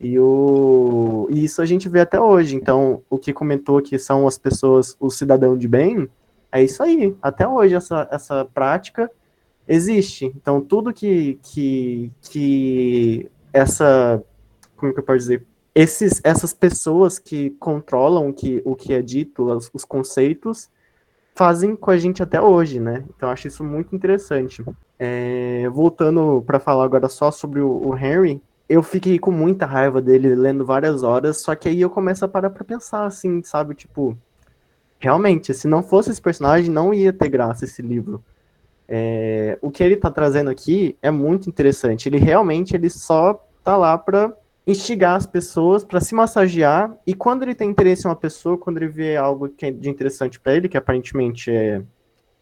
[0.00, 2.56] E, o, e isso a gente vê até hoje.
[2.56, 6.08] Então, o que comentou que são as pessoas, o cidadão de bem,
[6.50, 7.14] é isso aí.
[7.22, 9.10] Até hoje essa, essa prática
[9.66, 10.26] existe.
[10.36, 14.22] Então, tudo que, que, que essa.
[14.76, 15.46] Como que eu posso dizer?
[15.74, 20.70] Esses, essas pessoas que controlam que, o que é dito, os, os conceitos,
[21.36, 23.04] fazem com a gente até hoje, né?
[23.14, 24.64] Então acho isso muito interessante.
[24.98, 30.00] É, voltando para falar agora só sobre o, o, Henry, eu fiquei com muita raiva
[30.00, 33.74] dele lendo várias horas, só que aí eu começo a parar pra pensar assim, sabe?
[33.74, 34.16] Tipo,
[34.98, 38.24] realmente, se não fosse esse personagem, não ia ter graça esse livro.
[38.88, 42.08] É, o que ele tá trazendo aqui é muito interessante.
[42.08, 44.32] Ele realmente ele só tá lá para
[44.66, 48.78] instigar as pessoas para se massagear e quando ele tem interesse em uma pessoa, quando
[48.78, 51.82] ele vê algo que é de interessante para ele, que aparentemente é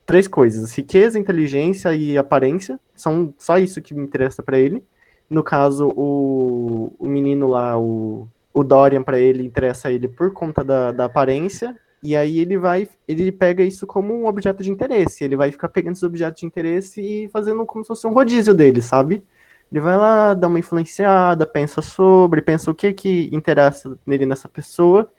[0.06, 4.82] três coisas: riqueza, inteligência e aparência, são só isso que me interessa para ele.
[5.28, 10.62] No caso, o, o menino lá, o, o Dorian, para ele, interessa ele por conta
[10.62, 11.76] da, da aparência.
[12.04, 15.24] E aí ele vai, ele pega isso como um objeto de interesse.
[15.24, 18.52] Ele vai ficar pegando esses objetos de interesse e fazendo como se fosse um rodízio
[18.52, 19.24] dele, sabe?
[19.72, 24.48] Ele vai lá, dá uma influenciada, pensa sobre, pensa o que que interessa nele nessa
[24.50, 25.10] pessoa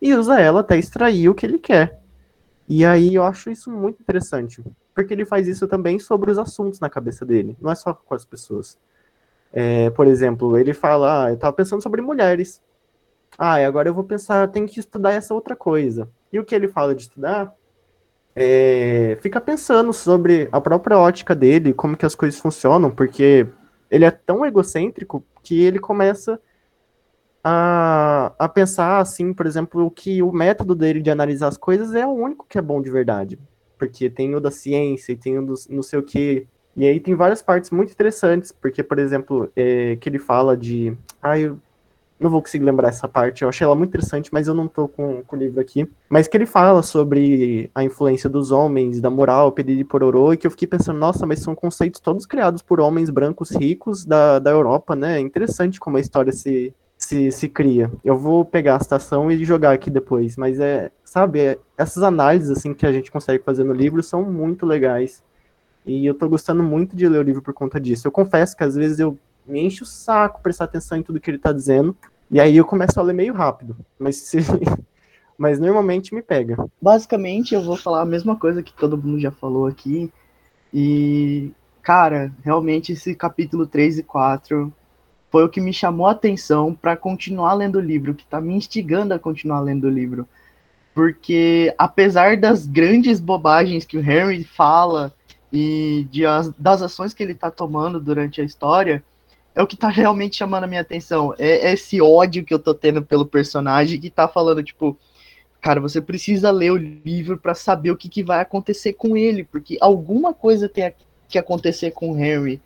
[0.00, 2.00] e usa ela até extrair o que ele quer.
[2.68, 4.62] E aí eu acho isso muito interessante,
[4.94, 8.14] porque ele faz isso também sobre os assuntos na cabeça dele, não é só com
[8.14, 8.78] as pessoas.
[9.52, 12.62] É, por exemplo, ele fala, ah, eu tava pensando sobre mulheres.
[13.36, 16.08] Ah, agora eu vou pensar, tem que estudar essa outra coisa.
[16.32, 17.52] E o que ele fala de estudar
[18.34, 23.46] é, fica pensando sobre a própria ótica dele, como que as coisas funcionam, porque
[23.90, 26.40] ele é tão egocêntrico que ele começa
[27.42, 32.06] a, a pensar, assim, por exemplo, que o método dele de analisar as coisas é
[32.06, 33.38] o único que é bom de verdade.
[33.78, 36.46] Porque tem o da ciência e tem o do não sei o que.
[36.76, 40.96] E aí tem várias partes muito interessantes, porque, por exemplo, é, que ele fala de.
[41.20, 41.58] Ah, eu
[42.20, 44.86] não vou conseguir lembrar essa parte, eu achei ela muito interessante, mas eu não tô
[44.86, 45.88] com, com o livro aqui.
[46.08, 50.46] Mas que ele fala sobre a influência dos homens, da moral, piriri pororô, e que
[50.46, 54.50] eu fiquei pensando, nossa, mas são conceitos todos criados por homens brancos ricos da, da
[54.50, 55.16] Europa, né?
[55.16, 57.90] É interessante como a história se, se, se cria.
[58.04, 62.50] Eu vou pegar a citação e jogar aqui depois, mas é, sabe, é, essas análises
[62.50, 65.22] assim que a gente consegue fazer no livro são muito legais.
[65.86, 68.06] E eu tô gostando muito de ler o livro por conta disso.
[68.06, 71.30] Eu confesso que às vezes eu me enche o saco prestar atenção em tudo que
[71.30, 71.96] ele tá dizendo,
[72.30, 74.38] e aí eu começo a ler meio rápido, mas se...
[75.36, 76.56] mas normalmente me pega.
[76.80, 80.12] Basicamente, eu vou falar a mesma coisa que todo mundo já falou aqui.
[80.72, 81.50] E,
[81.80, 84.70] cara, realmente esse capítulo 3 e 4
[85.30, 88.52] foi o que me chamou a atenção para continuar lendo o livro, que tá me
[88.52, 90.28] instigando a continuar lendo o livro.
[90.92, 95.10] Porque apesar das grandes bobagens que o Henry fala
[95.52, 99.02] e de as, das ações que ele tá tomando durante a história,
[99.54, 101.34] é o que tá realmente chamando a minha atenção.
[101.38, 104.96] É esse ódio que eu tô tendo pelo personagem que tá falando, tipo,
[105.60, 109.44] cara, você precisa ler o livro para saber o que, que vai acontecer com ele,
[109.44, 110.92] porque alguma coisa tem
[111.28, 112.60] que acontecer com o Henry.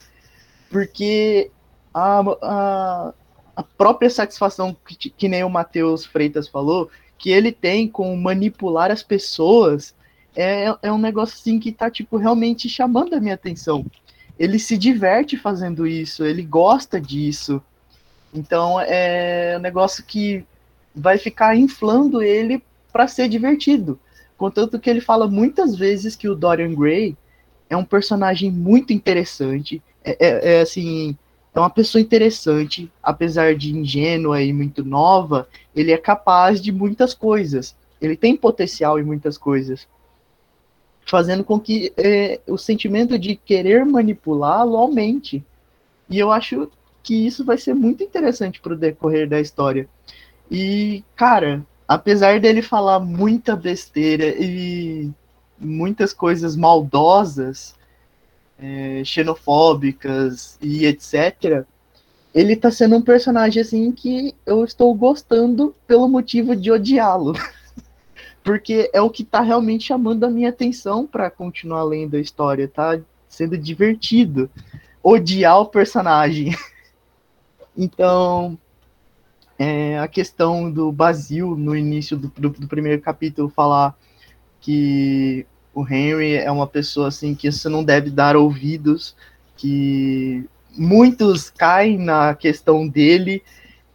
[0.70, 1.50] Porque
[1.92, 3.14] a, a,
[3.56, 8.90] a própria satisfação que, que nem o Matheus Freitas falou, que ele tem com manipular
[8.90, 9.94] as pessoas,
[10.36, 13.86] é, é um negócio assim que tá, tipo, realmente chamando a minha atenção.
[14.38, 17.62] Ele se diverte fazendo isso, ele gosta disso.
[18.32, 20.44] Então é um negócio que
[20.94, 23.98] vai ficar inflando ele para ser divertido.
[24.36, 27.16] Contanto que ele fala muitas vezes que o Dorian Gray
[27.68, 29.82] é um personagem muito interessante.
[30.04, 31.16] É, é, é assim,
[31.54, 37.14] é uma pessoa interessante, apesar de ingênua e muito nova, ele é capaz de muitas
[37.14, 37.74] coisas.
[38.00, 39.86] Ele tem potencial em muitas coisas,
[41.06, 45.44] fazendo com que é, o sentimento de querer manipulá-lo aumente.
[46.08, 46.70] E eu acho
[47.02, 49.88] que isso vai ser muito interessante para o decorrer da história.
[50.50, 55.10] E, cara, apesar dele falar muita besteira e
[55.58, 57.74] muitas coisas maldosas,
[58.58, 61.64] é, xenofóbicas e etc.,
[62.34, 67.34] ele tá sendo um personagem assim que eu estou gostando pelo motivo de odiá-lo.
[68.44, 72.68] Porque é o que tá realmente chamando a minha atenção para continuar lendo a história,
[72.68, 74.48] tá sendo divertido
[75.02, 76.54] odiar o personagem.
[77.76, 78.56] Então,
[79.58, 83.96] é, a questão do Basil no início do, do, do, primeiro capítulo falar
[84.60, 89.16] que o Henry é uma pessoa assim que você não deve dar ouvidos,
[89.56, 93.42] que muitos caem na questão dele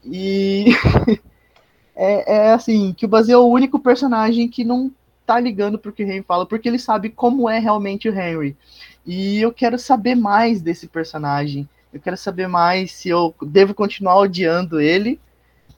[0.04, 0.66] e
[2.00, 4.90] é, é, assim que o Basil é o único personagem que não
[5.26, 8.56] tá ligando pro que o Henry fala, porque ele sabe como é realmente o Henry.
[9.06, 11.68] E eu quero saber mais desse personagem.
[11.94, 15.20] Eu quero saber mais se eu devo continuar odiando ele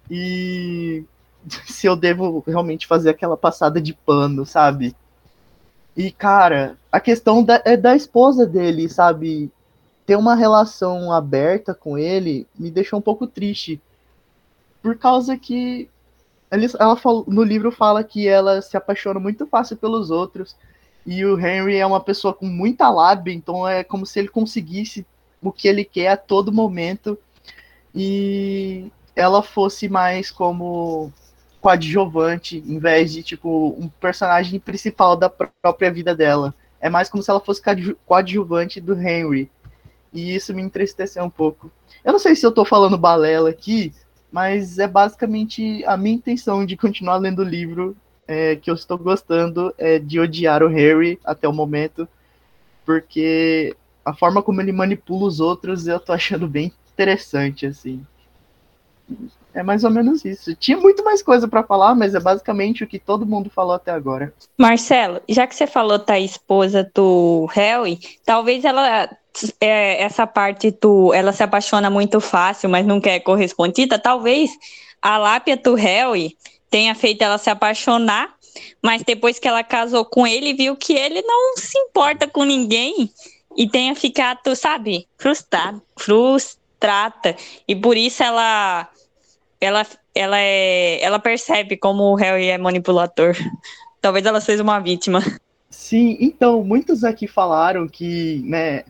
[0.10, 1.04] e
[1.66, 4.96] se eu devo realmente fazer aquela passada de pano, sabe?
[5.98, 9.52] E, cara, a questão da, é da esposa dele, sabe?
[10.06, 13.82] Ter uma relação aberta com ele me deixou um pouco triste.
[14.84, 15.90] Por causa que
[16.78, 20.56] ela fala, no livro fala que ela se apaixona muito fácil pelos outros.
[21.06, 25.06] E o Henry é uma pessoa com muita lábia, então é como se ele conseguisse
[25.42, 27.18] o que ele quer a todo momento.
[27.96, 31.12] E ela fosse mais como
[31.62, 36.54] coadjuvante, em vez de, tipo, um personagem principal da própria vida dela.
[36.80, 37.62] É mais como se ela fosse
[38.06, 39.50] coadjuvante do Henry.
[40.12, 41.72] E isso me entristeceu um pouco.
[42.04, 43.94] Eu não sei se eu tô falando balela aqui,
[44.32, 47.96] mas é basicamente a minha intenção de continuar lendo o livro
[48.28, 52.08] é, que eu estou gostando é de odiar o Harry até o momento,
[52.86, 58.06] porque a forma como ele manipula os outros eu tô achando bem interessante, assim.
[59.54, 60.56] É mais ou menos isso.
[60.56, 63.92] Tinha muito mais coisa para falar, mas é basicamente o que todo mundo falou até
[63.92, 64.34] agora.
[64.58, 69.10] Marcelo, já que você falou tá esposa do Harry, talvez ela
[69.60, 74.52] é, essa parte do ela se apaixona muito fácil, mas não quer correspondida, talvez
[75.02, 76.38] a lápia do Harry
[76.70, 78.34] tenha feito ela se apaixonar,
[78.82, 83.12] mas depois que ela casou com ele, viu que ele não se importa com ninguém
[83.58, 85.82] e tenha ficado, sabe, frustrado,
[86.82, 87.36] frustrada.
[87.68, 88.90] E por isso ela
[89.60, 93.36] ela, ela, é, ela percebe como o Harry é manipulador.
[94.02, 95.22] Talvez ela seja uma vítima.
[95.70, 98.84] Sim, então, muitos aqui falaram que, né,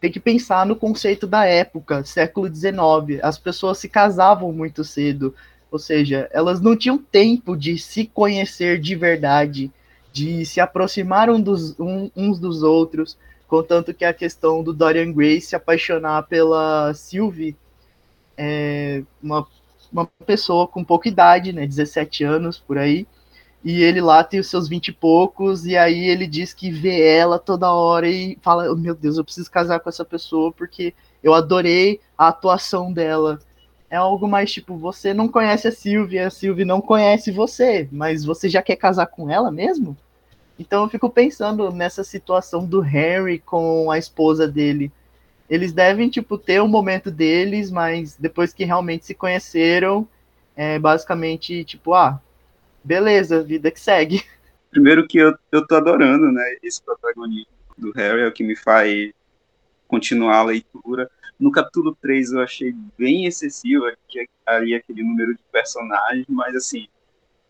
[0.00, 3.22] tem que pensar no conceito da época, século XIX.
[3.22, 5.34] As pessoas se casavam muito cedo,
[5.70, 9.70] ou seja, elas não tinham tempo de se conhecer de verdade,
[10.10, 15.12] de se aproximar um dos, um, uns dos outros, contanto que a questão do Dorian
[15.12, 17.56] Gray se apaixonar pela Sylvie,
[18.36, 19.46] é, uma
[19.94, 23.06] uma pessoa com pouca idade, né, 17 anos por aí,
[23.62, 27.00] e ele lá tem os seus 20 e poucos, e aí ele diz que vê
[27.16, 30.92] ela toda hora e fala: oh, Meu Deus, eu preciso casar com essa pessoa porque
[31.22, 33.38] eu adorei a atuação dela.
[33.88, 38.24] É algo mais tipo: você não conhece a Sylvie, a Sylvie não conhece você, mas
[38.24, 39.96] você já quer casar com ela mesmo?
[40.58, 44.92] Então eu fico pensando nessa situação do Harry com a esposa dele
[45.48, 50.08] eles devem, tipo, ter um momento deles, mas depois que realmente se conheceram,
[50.56, 52.20] é basicamente, tipo, ah,
[52.82, 54.22] beleza, vida que segue.
[54.70, 57.46] Primeiro que eu, eu tô adorando, né, esse protagonismo
[57.76, 59.12] do Harry, é o que me faz
[59.86, 61.10] continuar a leitura.
[61.38, 63.84] No capítulo 3 eu achei bem excessivo
[64.46, 66.88] ali aquele número de personagens, mas assim,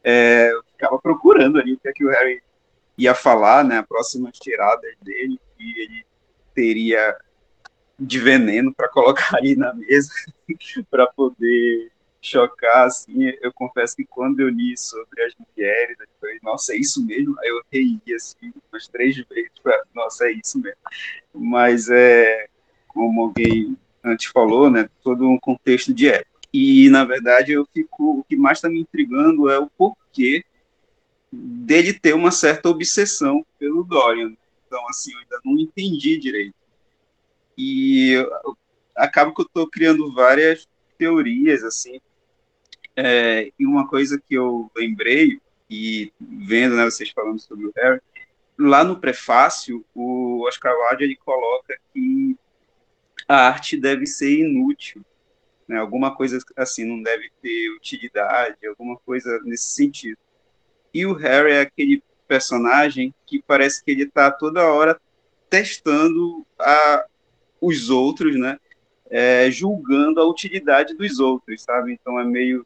[0.03, 2.43] é, eu ficava procurando ali o que é que o Harry
[2.97, 3.79] ia falar, né?
[3.79, 6.07] A próxima tirada dele, que ele
[6.55, 7.17] teria
[7.99, 10.11] de veneno para colocar ali na mesa
[10.91, 11.91] para poder
[12.21, 16.79] chocar, assim, eu confesso que quando eu li sobre as mulheres, eu falei, nossa, é
[16.79, 17.39] isso mesmo?
[17.41, 20.79] Aí eu reí, assim, umas três vezes, pra, nossa, é isso mesmo.
[21.35, 22.49] Mas é,
[22.89, 26.31] como alguém antes falou, né, todo um contexto de época.
[26.53, 30.45] E, na verdade, eu fico, o que mais está me intrigando é o porquê
[31.35, 34.35] dele ter uma certa obsessão pelo Dorian.
[34.67, 36.55] Então, assim, eu ainda não entendi direito.
[37.57, 38.15] E
[38.97, 40.69] acaba que eu estou criando várias
[40.99, 42.01] teorias, assim,
[42.97, 48.01] é, e uma coisa que eu lembrei, e vendo né, vocês falando sobre o Harry,
[48.59, 52.37] lá no prefácio, o Oscar Wilde ele coloca que
[53.27, 55.05] a arte deve ser inútil,
[55.67, 55.79] né?
[55.79, 60.19] alguma coisa assim, não deve ter utilidade, alguma coisa nesse sentido.
[60.95, 64.99] E o Harry é aquele personagem que parece que ele está toda hora
[65.51, 67.05] testando a,
[67.61, 68.59] os outros, né?
[69.11, 71.93] É, julgando a utilidade dos outros, sabe?
[71.93, 72.65] Então é meio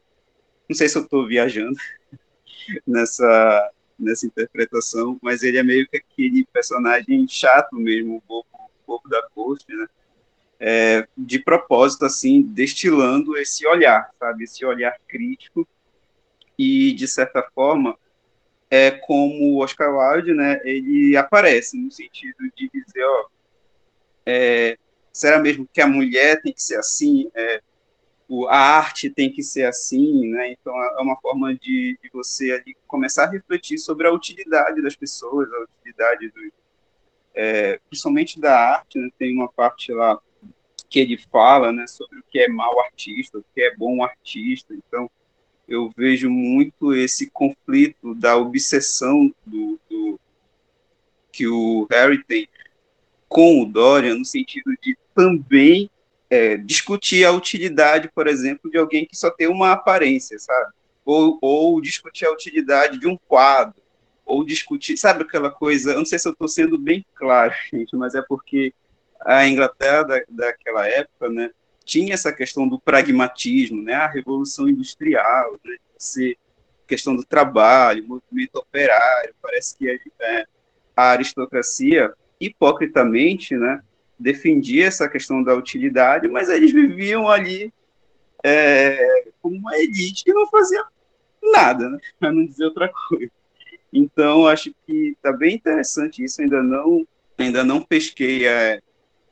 [0.69, 1.75] não sei se eu estou viajando
[2.85, 8.85] nessa, nessa interpretação, mas ele é meio que aquele personagem chato mesmo, um pouco, um
[8.85, 9.87] pouco da corte, né?
[10.61, 14.43] É, de propósito, assim, destilando esse olhar, sabe?
[14.43, 15.67] Esse olhar crítico
[16.57, 17.97] e, de certa forma,
[18.69, 20.61] é como o Oscar Wilde, né?
[20.63, 23.25] Ele aparece no sentido de dizer, ó,
[24.25, 24.77] é,
[25.11, 27.29] será mesmo que a mulher tem que ser assim?
[27.33, 27.61] É,
[28.47, 30.51] a arte tem que ser assim, né?
[30.51, 34.95] Então é uma forma de, de você ali começar a refletir sobre a utilidade das
[34.95, 36.53] pessoas, a utilidade do,
[37.33, 39.09] é, principalmente da arte, né?
[39.17, 40.19] Tem uma parte lá
[40.89, 44.73] que ele fala, né, sobre o que é mau artista, o que é bom artista.
[44.73, 45.09] Então
[45.69, 50.19] eu vejo muito esse conflito da obsessão do, do
[51.31, 52.49] que o Harry tem
[53.29, 55.89] com o Dorian no sentido de também
[56.27, 60.73] é, discutir a utilidade, por exemplo, de alguém que só tem uma aparência, sabe?
[61.05, 63.81] Ou, ou discutir a utilidade de um quadro,
[64.25, 67.95] ou discutir, sabe aquela coisa, eu não sei se eu estou sendo bem claro, gente,
[67.95, 68.73] mas é porque
[69.21, 71.51] a Inglaterra da, daquela época, né,
[71.89, 75.75] tinha essa questão do pragmatismo, né, a revolução industrial, né,
[76.87, 80.45] questão do trabalho, movimento operário, parece que é,
[80.95, 83.81] a aristocracia, hipocritamente, né,
[84.19, 87.73] defendia essa questão da utilidade, mas eles viviam ali
[88.43, 90.83] é, como uma elite que não fazia
[91.41, 91.97] nada, né?
[92.19, 93.31] para não dizer outra coisa.
[93.91, 96.41] Então, acho que está bem interessante isso.
[96.41, 98.79] Ainda não, ainda não pesquei é,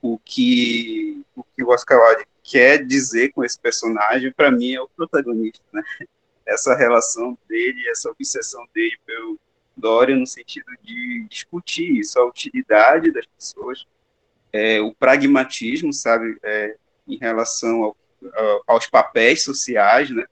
[0.01, 4.31] o, que, o que o Oscar Wilde quer dizer com esse personagem.
[4.31, 5.83] Para mim, é o protagonista, né?
[6.45, 9.37] Essa relação dele, essa obsessão dele pelo
[9.75, 13.85] Dória, no sentido de discutir isso, a utilidade das pessoas,
[14.51, 16.75] é, o pragmatismo, sabe, é,
[17.05, 17.97] em relação ao,
[18.33, 20.25] ao, aos papéis sociais, né,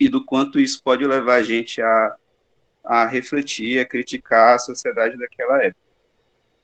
[0.00, 2.16] e do quanto isso pode levar a gente a,
[2.84, 5.83] a refletir, a criticar a sociedade daquela época.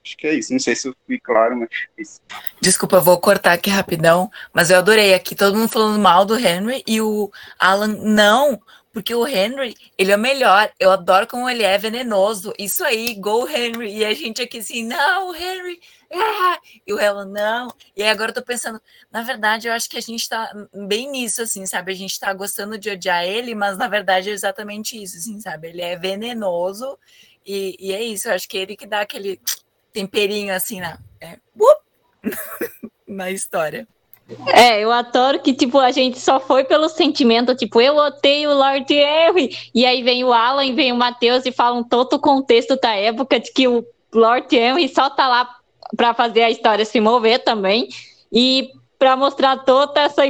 [0.05, 0.53] Acho que é isso.
[0.53, 2.21] Não sei se eu fui claro, mas é isso.
[2.61, 6.83] Desculpa, vou cortar aqui rapidão, mas eu adorei aqui todo mundo falando mal do Henry
[6.87, 8.61] e o Alan não,
[8.93, 10.73] porque o Henry, ele é o melhor.
[10.79, 12.53] Eu adoro como ele é venenoso.
[12.59, 13.99] Isso aí, go Henry.
[13.99, 15.81] E a gente aqui assim, não, Henry,
[16.13, 16.59] ah!
[16.85, 17.73] e o ela não.
[17.97, 18.81] E aí agora eu tô pensando,
[19.11, 20.53] na verdade, eu acho que a gente tá
[20.89, 21.93] bem nisso, assim, sabe?
[21.93, 25.69] A gente tá gostando de odiar ele, mas na verdade é exatamente isso, assim, sabe?
[25.69, 26.99] Ele é venenoso
[27.47, 28.29] e, e é isso.
[28.29, 29.41] Eu acho que é ele que dá aquele
[29.93, 31.39] temperinho assim na, é,
[33.07, 33.87] na história.
[34.47, 38.55] É, eu adoro que, tipo, a gente só foi pelo sentimento, tipo, eu odeio o
[38.55, 42.77] Lord Henry, e aí vem o Alan vem o Matheus e falam todo o contexto
[42.77, 43.85] da época de que o
[44.15, 45.57] Lord Henry só tá lá
[45.97, 47.89] para fazer a história se mover também
[48.33, 50.23] e para mostrar toda essa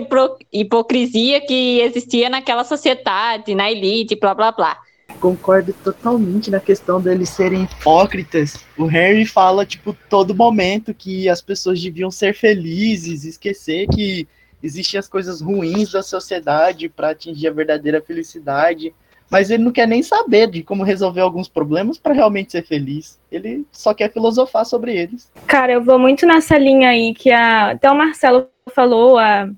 [0.52, 4.78] hipocrisia que existia naquela sociedade, na elite, blá blá blá.
[5.20, 8.64] Concordo totalmente na questão deles serem hipócritas.
[8.76, 14.26] O Harry fala, tipo, todo momento que as pessoas deviam ser felizes, esquecer que
[14.62, 18.94] existem as coisas ruins da sociedade para atingir a verdadeira felicidade
[19.30, 23.18] mas ele não quer nem saber de como resolver alguns problemas para realmente ser feliz.
[23.30, 25.30] Ele só quer filosofar sobre eles.
[25.46, 29.48] Cara, eu vou muito nessa linha aí que a, até o Marcelo falou, a,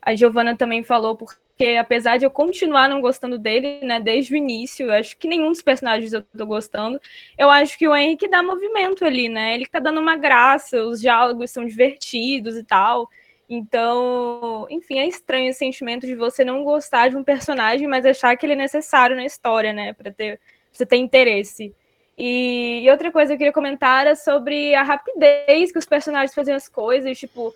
[0.00, 1.36] a Giovana também falou, porque
[1.78, 5.48] apesar de eu continuar não gostando dele, né, desde o início, eu acho que nenhum
[5.48, 7.00] dos personagens eu tô gostando,
[7.38, 11.00] eu acho que o Henrique dá movimento ali, né, ele tá dando uma graça, os
[11.00, 13.08] diálogos são divertidos e tal,
[13.52, 18.36] Então, enfim, é estranho esse sentimento de você não gostar de um personagem, mas achar
[18.36, 19.92] que ele é necessário na história, né?
[19.92, 20.38] Para ter,
[20.72, 21.74] você ter interesse.
[22.16, 26.32] E, e, outra coisa que eu queria comentar era sobre a rapidez que os personagens
[26.32, 27.18] faziam as coisas.
[27.18, 27.52] Tipo,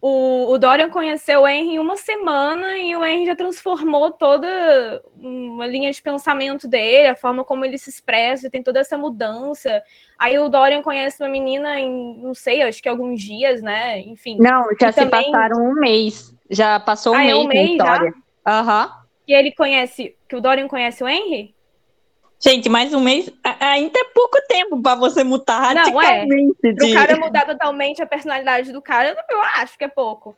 [0.00, 5.02] o, o Dorian conheceu o Henry em uma semana e o Henry já transformou toda
[5.16, 9.82] uma linha de pensamento dele, a forma como ele se expressa, tem toda essa mudança.
[10.16, 14.00] Aí o Dorian conhece uma menina em, não sei, acho que alguns dias, né?
[14.00, 14.36] Enfim.
[14.38, 15.32] Não, já se também...
[15.32, 16.32] passaram um mês.
[16.48, 18.14] Já passou um ah, mês, é um mês história.
[18.46, 18.84] Aham.
[18.84, 19.08] Uhum.
[19.26, 21.54] E ele conhece, que o Dorian conhece o Henry?
[22.40, 26.54] Gente, mais um mês ainda é pouco tempo para você mudar radicalmente.
[26.62, 26.72] Não, é.
[26.72, 26.90] De...
[26.90, 30.36] o cara mudar totalmente a personalidade do cara, eu acho que é pouco.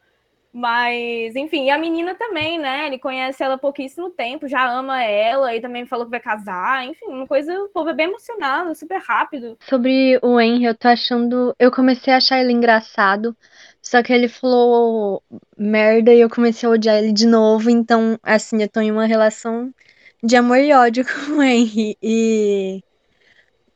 [0.52, 2.86] Mas, enfim, e a menina também, né?
[2.86, 6.84] Ele conhece ela há pouquíssimo tempo, já ama ela e também falou que vai casar.
[6.86, 9.56] Enfim, uma coisa, o povo é bem emocionado, super rápido.
[9.60, 11.54] Sobre o Henry, eu tô achando.
[11.56, 13.36] Eu comecei a achar ele engraçado,
[13.80, 15.22] só que ele falou
[15.56, 17.70] merda e eu comecei a odiar ele de novo.
[17.70, 19.72] Então, assim, eu tô em uma relação
[20.22, 21.96] de amor e ódio com o Henry.
[22.02, 22.82] E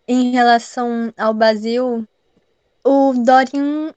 [0.06, 2.06] em relação ao Brasil,
[2.84, 3.94] o Dorian,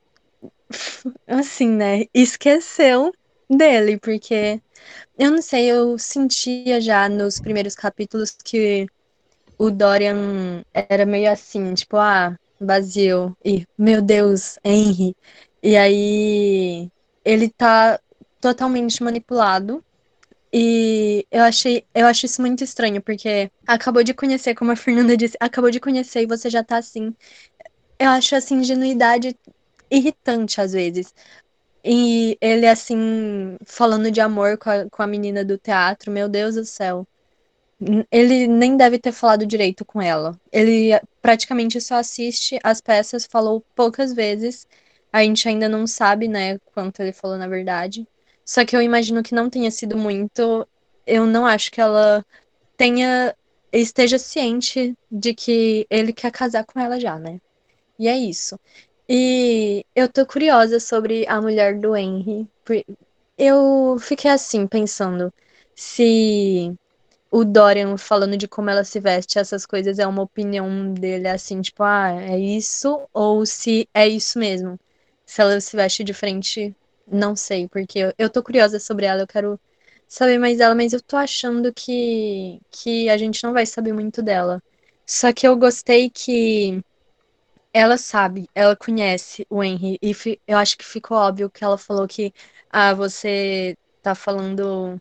[1.28, 3.12] assim, né, esqueceu
[3.50, 4.62] dele, porque
[5.18, 8.88] eu não sei, eu sentia já nos primeiros capítulos que
[9.58, 15.16] o Dorian era meio assim, tipo, ah, Basil, e meu Deus, Henry.
[15.62, 16.90] E aí
[17.26, 18.00] ele tá
[18.40, 19.84] totalmente manipulado
[20.54, 25.18] e eu achei, eu acho isso muito estranho, porque acabou de conhecer, como a Fernanda
[25.18, 27.14] disse, acabou de conhecer e você já tá assim.
[28.00, 29.36] Eu acho essa ingenuidade
[29.92, 31.14] irritante às vezes.
[31.84, 36.56] E ele, assim, falando de amor com a, com a menina do teatro, meu Deus
[36.56, 37.08] do céu.
[38.12, 40.40] Ele nem deve ter falado direito com ela.
[40.52, 40.92] Ele
[41.22, 44.68] praticamente só assiste as peças, falou poucas vezes.
[45.12, 48.08] A gente ainda não sabe, né, quanto ele falou na verdade.
[48.48, 50.68] Só que eu imagino que não tenha sido muito.
[51.06, 52.26] Eu não acho que ela
[52.78, 53.36] tenha
[53.72, 57.42] esteja ciente de que ele quer casar com ela já, né?
[58.00, 58.60] E é isso.
[59.10, 62.48] E eu tô curiosa sobre a mulher do Henry.
[63.38, 65.34] Eu fiquei assim pensando
[65.76, 66.74] se
[67.32, 71.62] o Dorian falando de como ela se veste, essas coisas é uma opinião dele assim,
[71.62, 74.80] tipo, ah, é isso ou se é isso mesmo.
[75.26, 76.76] Se ela se veste diferente
[77.08, 79.60] não sei, porque eu, eu tô curiosa sobre ela, eu quero
[80.08, 84.22] saber mais dela, mas eu tô achando que, que a gente não vai saber muito
[84.22, 84.62] dela.
[85.06, 86.82] Só que eu gostei que
[87.74, 90.14] ela sabe, ela conhece o Henry, e
[90.48, 92.34] eu acho que ficou óbvio que ela falou que
[92.70, 95.00] ah, você tá falando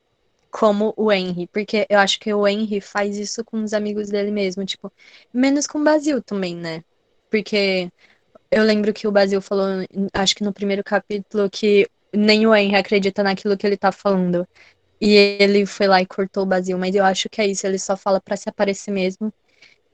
[0.51, 4.31] como o Henry, porque eu acho que o Henry faz isso com os amigos dele
[4.31, 4.93] mesmo, tipo,
[5.33, 6.83] menos com o Basil também, né?
[7.31, 7.91] Porque
[8.51, 9.67] eu lembro que o Basil falou,
[10.15, 14.47] acho que no primeiro capítulo, que nem o Henry acredita naquilo que ele tá falando.
[15.01, 17.79] E ele foi lá e cortou o Basil, mas eu acho que é isso, ele
[17.79, 19.33] só fala para se aparecer mesmo.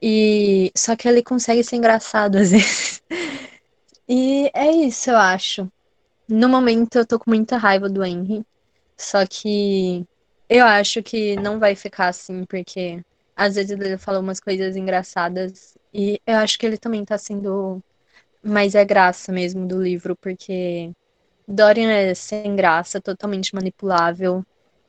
[0.01, 3.03] E só que ele consegue ser engraçado às vezes.
[4.09, 5.71] E é isso, eu acho.
[6.29, 8.45] No momento eu tô com muita raiva do Henry.
[8.97, 10.05] Só que
[10.49, 13.01] eu acho que não vai ficar assim, porque
[13.37, 15.77] às vezes ele fala umas coisas engraçadas.
[15.93, 17.83] E eu acho que ele também tá sendo
[18.43, 20.91] mais é graça mesmo do livro, porque
[21.47, 24.45] Dorian é sem graça, totalmente manipulável.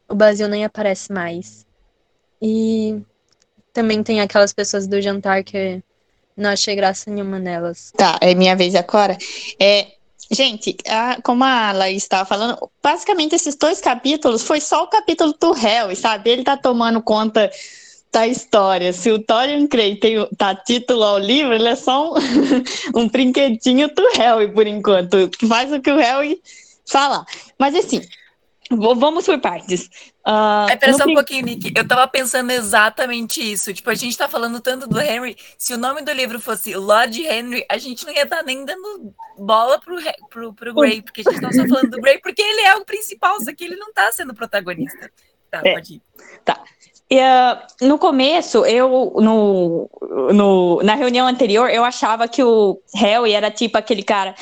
[0.08, 1.66] O Basil nem aparece mais.
[2.42, 3.02] E
[3.72, 5.82] também tem aquelas pessoas do jantar que
[6.36, 7.92] não achei graça nenhuma nelas.
[7.96, 9.18] Tá, é minha vez agora.
[9.60, 9.88] É,
[10.32, 15.34] gente, a, como a Laís estava falando, basicamente esses dois capítulos foi só o capítulo
[15.40, 16.30] do réu, sabe?
[16.30, 17.50] Ele tá tomando conta
[18.14, 18.94] da história.
[18.94, 22.16] Se o Torian Cray tem, tá título ao livro, ele é só um,
[22.96, 25.30] um brinquedinho do Harry, por enquanto.
[25.48, 26.40] Faz o que o Harry
[26.86, 27.26] fala.
[27.58, 28.02] Mas assim,
[28.70, 29.90] vamos por partes.
[30.26, 31.74] Uh, Espera só um pouquinho, Nick.
[31.76, 33.74] Eu tava pensando exatamente isso.
[33.74, 35.36] Tipo, a gente tá falando tanto do Henry.
[35.58, 38.64] Se o nome do livro fosse Lord Henry, a gente não ia estar tá nem
[38.64, 39.98] dando bola pro,
[40.30, 42.86] pro, pro Grey, porque a gente tá só falando do Grey, porque ele é o
[42.86, 45.12] principal, só que ele não tá sendo protagonista.
[45.50, 45.74] Tá, é.
[45.74, 46.02] pode ir.
[46.46, 46.64] Tá.
[47.14, 49.88] E, uh, no começo, eu, no,
[50.34, 54.34] no, na reunião anterior, eu achava que o Harry era tipo aquele cara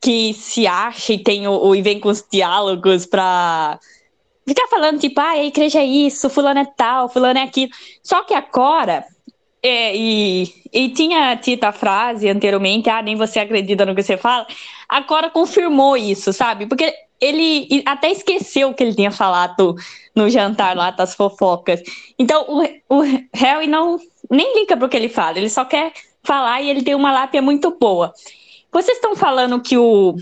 [0.00, 3.80] que se acha e tem o, e vem com os diálogos pra
[4.46, 7.72] ficar falando, tipo, ah, a igreja é isso, fulano é tal, fulano é aquilo.
[8.00, 9.04] Só que a Cora,
[9.60, 14.16] é, e, e tinha dito a frase anteriormente, ah, nem você acredita no que você
[14.16, 14.46] fala,
[14.88, 16.66] a Cora confirmou isso, sabe?
[16.66, 19.74] Porque ele até esqueceu o que ele tinha falado
[20.14, 21.82] no jantar lá das fofocas.
[22.18, 23.02] Então, o, o
[23.34, 23.98] Harry não
[24.30, 25.92] nem liga para o que ele fala, ele só quer
[26.22, 28.12] falar e ele tem uma lápia muito boa.
[28.72, 30.16] Vocês estão falando que o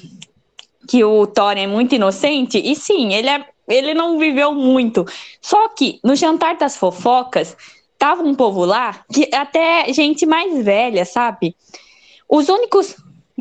[0.88, 5.04] que o Thorin é muito inocente, e sim, ele, é, ele não viveu muito.
[5.38, 7.54] Só que no jantar das fofocas,
[7.98, 11.54] tava um povo lá, que até gente mais velha, sabe?
[12.26, 12.96] Os únicos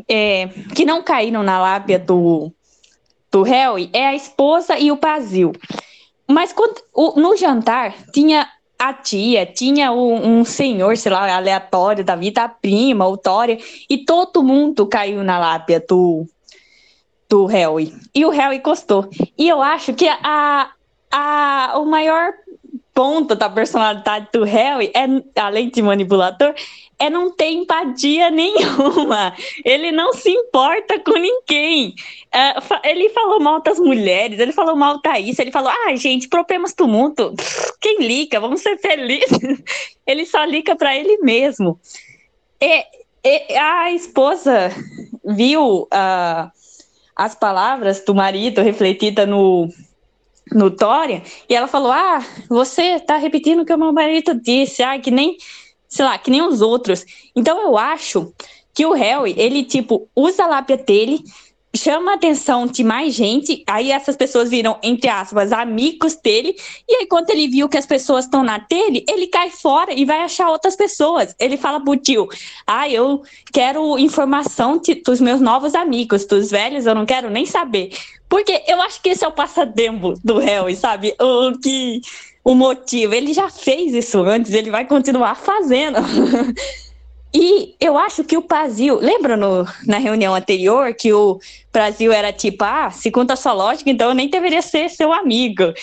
[0.06, 2.52] é, que não caíram na lábia do,
[3.30, 5.52] do Harry é a esposa e o Pazil.
[6.28, 8.48] Mas quando, o, no jantar tinha
[8.78, 13.58] a tia, tinha um, um, senhor, sei lá, aleatório da vida, a prima, o Tória,
[13.90, 16.26] e todo mundo caiu na lábia do,
[17.28, 17.92] do Harry.
[18.14, 19.08] E o Harry encostou.
[19.36, 20.70] E eu acho que a,
[21.10, 22.32] a, o maior
[22.94, 26.54] ponto da personalidade do Harry, é, além de manipulador,
[26.98, 29.34] é não ter empatia nenhuma.
[29.64, 31.94] Ele não se importa com ninguém.
[32.32, 32.54] É,
[32.90, 36.74] ele falou mal das mulheres, ele falou mal da Thaís, ele falou, ah, gente, problemas
[36.74, 37.34] do mundo,
[37.80, 38.40] quem liga?
[38.40, 39.28] Vamos ser felizes.
[40.06, 41.78] Ele só liga para ele mesmo.
[42.58, 42.84] E,
[43.22, 44.70] e, a esposa
[45.22, 46.50] viu uh,
[47.14, 49.68] as palavras do marido refletida no,
[50.50, 50.74] no
[51.46, 55.10] e ela falou, ah, você tá repetindo o que o meu marido disse, ah, que
[55.10, 55.36] nem
[55.88, 57.04] sei lá, que nem os outros.
[57.34, 58.32] Então eu acho
[58.74, 61.24] que o Harry, ele, tipo, usa a lábia dele,
[61.74, 66.56] chama a atenção de mais gente, aí essas pessoas viram, entre aspas, amigos dele,
[66.88, 70.04] e aí quando ele viu que as pessoas estão na dele, ele cai fora e
[70.04, 71.34] vai achar outras pessoas.
[71.38, 72.28] Ele fala pro tio,
[72.66, 73.22] ah, eu
[73.52, 77.90] quero informação de, dos meus novos amigos, dos velhos eu não quero nem saber.
[78.28, 81.14] Porque eu acho que esse é o passatempo do Harry, sabe?
[81.18, 82.00] O que
[82.48, 83.14] o motivo.
[83.14, 85.98] Ele já fez isso antes, ele vai continuar fazendo.
[87.32, 91.38] e eu acho que o Brasil, lembra no, na reunião anterior que o
[91.70, 95.74] Brasil era tipo, ah, se conta sua lógica, então eu nem deveria ser seu amigo.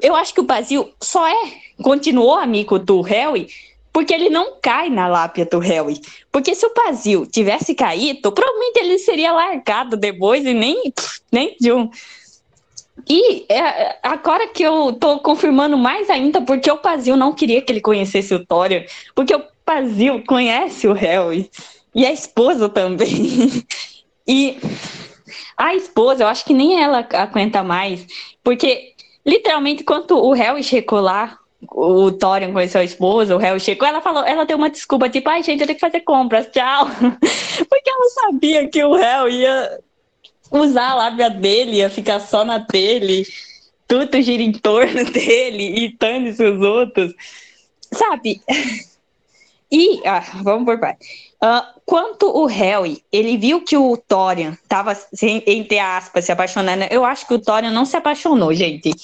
[0.00, 1.52] Eu acho que o Brasil só é,
[1.82, 3.48] continuou amigo do Harry
[3.92, 6.00] porque ele não cai na lápia do Harry.
[6.32, 10.92] Porque se o Brasil tivesse caído, provavelmente ele seria largado depois e nem,
[11.30, 11.90] nem de um.
[13.08, 17.70] E é, agora que eu tô confirmando mais ainda, porque o Pazil não queria que
[17.70, 18.84] ele conhecesse o Thorin,
[19.14, 21.48] porque o Pazil conhece o Harry
[21.94, 23.64] e a esposa também.
[24.26, 24.58] e
[25.56, 28.04] a esposa, eu acho que nem ela aguenta mais,
[28.42, 28.92] porque
[29.24, 31.38] literalmente quando o Harry chegou lá,
[31.70, 35.28] o Thorin conheceu a esposa, o Harry chegou, ela falou, ela deu uma desculpa, tipo,
[35.30, 36.86] ai gente, eu tenho que fazer compras, tchau.
[37.68, 39.80] porque ela sabia que o Harry ia
[40.50, 43.26] usar a lábia dele, ia ficar só na dele,
[43.86, 47.14] tudo gira em torno dele e tane-se os outros.
[47.92, 48.40] Sabe?
[49.70, 51.26] E, ah, vamos por parte.
[51.42, 54.96] Uh, quanto o Harry, ele viu que o Thorian estava,
[55.46, 56.84] entre aspas, se apaixonando.
[56.90, 58.94] Eu acho que o Thorian não se apaixonou, gente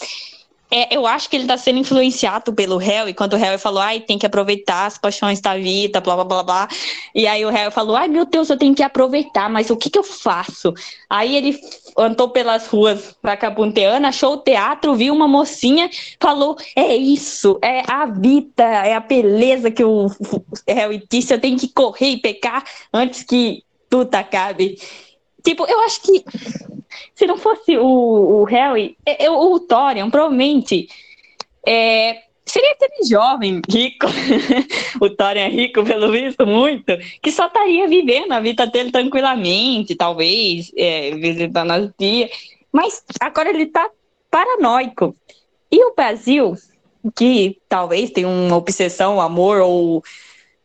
[0.75, 4.01] é, eu acho que ele tá sendo influenciado pelo Harry, quando o Harry falou, ai,
[4.01, 6.69] tem que aproveitar as paixões da vida, blá blá blá blá.
[7.15, 9.91] E aí o Harry falou, ai meu Deus, eu tenho que aproveitar, mas o que
[9.91, 10.73] que eu faço?
[11.11, 11.61] Aí ele
[11.99, 18.07] andou pelas ruas vacabunteando, achou o teatro, viu uma mocinha, falou, é isso, é a
[18.07, 20.07] vida, é a beleza que o
[20.67, 24.79] Harry disse, eu tenho que correr e pecar antes que tudo acabe.
[25.45, 26.25] Tipo, eu acho que
[27.15, 30.89] se não fosse o, o Harry, eu, o Thorian provavelmente
[31.67, 34.07] é, seria aquele jovem rico,
[35.01, 39.95] o Thorian é rico, pelo visto, muito, que só estaria vivendo a vida dele tranquilamente,
[39.95, 42.31] talvez, é, visitando as dias.
[42.73, 43.89] Mas agora ele tá
[44.31, 45.15] paranoico.
[45.71, 46.55] E o Brasil,
[47.17, 50.03] que talvez tenha uma obsessão, amor ou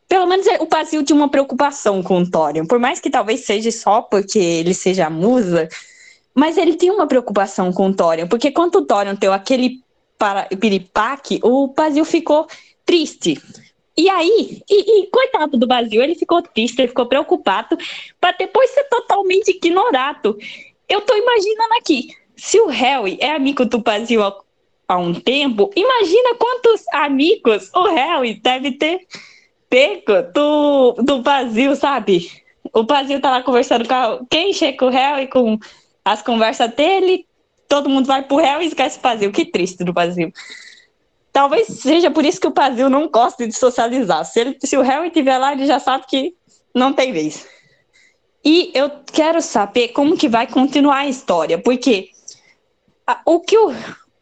[0.08, 3.70] pelo menos o Basil tinha uma preocupação com o Thorium, por mais que talvez seja
[3.70, 5.68] só porque ele seja musa,
[6.34, 9.80] mas ele tinha uma preocupação com o Thorium, porque quando o Thorium deu aquele
[10.18, 12.46] para, piripaque, o Basil ficou
[12.84, 13.40] triste.
[13.96, 17.76] E aí, e, e, coitado do Basil, ele ficou triste, ele ficou preocupado,
[18.20, 20.38] para depois ser totalmente ignorado.
[20.88, 24.36] Eu tô imaginando aqui, se o Harry é amigo do Basil há,
[24.86, 29.06] há um tempo, imagina quantos amigos o Harry deve ter
[29.68, 32.30] pego do, do Brasil, sabe?
[32.72, 35.58] O Brasil tá lá conversando com a, quem chega com o e com
[36.12, 37.26] as conversas dele,
[37.68, 39.32] todo mundo vai pro réu e esquece o Brasil.
[39.32, 40.32] Que triste do Brasil.
[41.32, 44.24] Talvez seja por isso que o Brasil não gosta de socializar.
[44.24, 46.34] Se, ele, se o réu estiver lá, ele já sabe que
[46.74, 47.46] não tem vez.
[48.44, 52.10] E eu quero saber como que vai continuar a história, porque
[53.06, 53.72] a, o que o,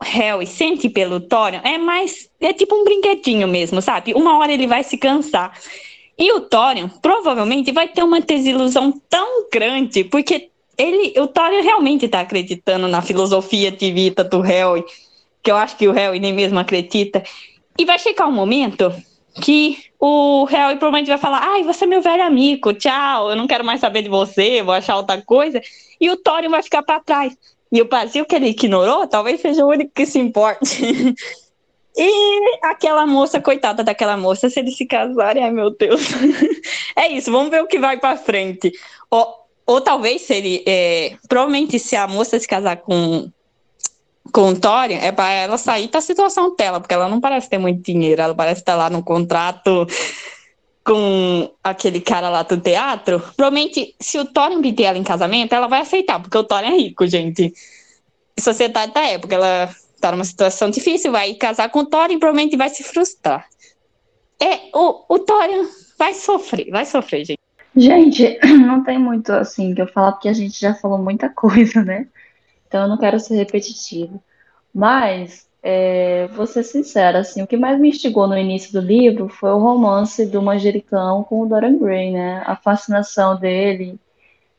[0.02, 2.28] Harry sente pelo Thorium é mais.
[2.40, 4.14] É tipo um brinquedinho mesmo, sabe?
[4.14, 5.58] Uma hora ele vai se cansar.
[6.18, 12.06] E o Thorium provavelmente vai ter uma desilusão tão grande, porque ele, o Thorium realmente
[12.06, 14.84] está acreditando na filosofia de vida do Harry,
[15.42, 17.22] que eu acho que o Harry nem mesmo acredita.
[17.78, 18.92] E vai chegar um momento
[19.42, 23.46] que o Harry provavelmente vai falar: ai, você é meu velho amigo, tchau, eu não
[23.46, 25.60] quero mais saber de você, vou achar outra coisa.
[26.00, 27.36] E o Thorin vai ficar para trás.
[27.72, 31.14] E o Brasil que ele ignorou, talvez seja o único que se importe.
[31.96, 36.02] e aquela moça, coitada daquela moça, se eles se casarem, ai meu Deus.
[36.96, 38.72] é isso, vamos ver o que vai para frente.
[39.10, 40.62] Ou, ou talvez se ele.
[40.66, 43.30] É, provavelmente, se a moça se casar com
[44.32, 47.58] com o Thorin é para ela sair da situação dela, porque ela não parece ter
[47.58, 49.86] muito dinheiro, ela parece estar lá no contrato
[50.84, 53.20] com aquele cara lá do teatro.
[53.36, 56.76] Provavelmente, se o Thorin pedir ela em casamento, ela vai aceitar, porque o Thorin é
[56.76, 57.52] rico, gente.
[58.38, 62.68] Sociedade da época, ela tá numa situação difícil, vai casar com o Thorin, provavelmente vai
[62.68, 63.48] se frustrar.
[64.40, 65.66] É, o, o Thorin
[65.98, 67.45] vai sofrer, vai sofrer, gente.
[67.76, 71.84] Gente, não tem muito assim que eu falar, porque a gente já falou muita coisa,
[71.84, 72.08] né?
[72.68, 74.22] Então eu não quero ser repetitivo.
[74.74, 79.28] Mas, é, vou ser sincera, assim, o que mais me instigou no início do livro
[79.28, 82.42] foi o romance do Manjericão com o Dorian Gray, né?
[82.46, 83.98] A fascinação dele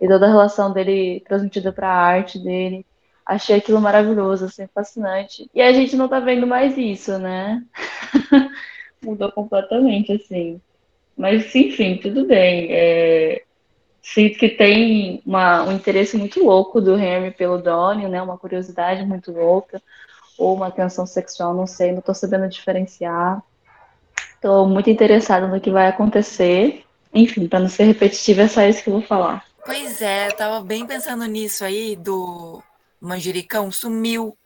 [0.02, 2.86] e toda a relação dele transmitida para a arte dele.
[3.26, 5.50] Achei aquilo maravilhoso, assim, fascinante.
[5.54, 7.64] E a gente não tá vendo mais isso, né?
[9.04, 10.62] Mudou completamente, assim.
[11.18, 12.68] Mas, enfim, tudo bem.
[12.70, 13.44] É,
[14.02, 18.22] sinto que tem uma, um interesse muito louco do Henry pelo Donnie, né?
[18.22, 19.82] Uma curiosidade muito louca,
[20.38, 23.42] ou uma tensão sexual, não sei, não estou sabendo diferenciar.
[24.36, 26.84] Estou muito interessada no que vai acontecer.
[27.14, 29.44] Enfim, para não ser repetitiva, é só isso que eu vou falar.
[29.66, 32.62] Pois é, eu tava bem pensando nisso aí do
[33.02, 34.38] manjericão, sumiu,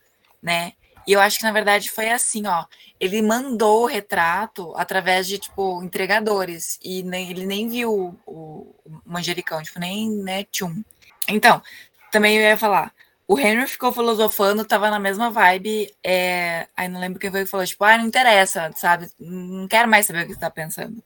[0.42, 0.72] né?
[1.06, 2.64] E eu acho que na verdade foi assim, ó.
[3.00, 6.78] Ele mandou o retrato através de, tipo, entregadores.
[6.82, 10.82] E nem, ele nem viu o, o manjericão, tipo, nem, né, tchum.
[11.28, 11.62] Então,
[12.10, 12.92] também eu ia falar.
[13.26, 15.92] O Henry ficou filosofando, tava na mesma vibe.
[16.04, 16.68] É...
[16.76, 19.10] Aí não lembro quem foi que falou, tipo, ah, não interessa, sabe?
[19.18, 21.02] Não quero mais saber o que você tá pensando.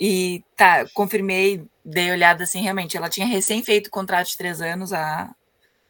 [0.00, 2.96] E tá, confirmei, dei olhada assim, realmente.
[2.96, 5.34] Ela tinha recém feito o contrato de três anos, a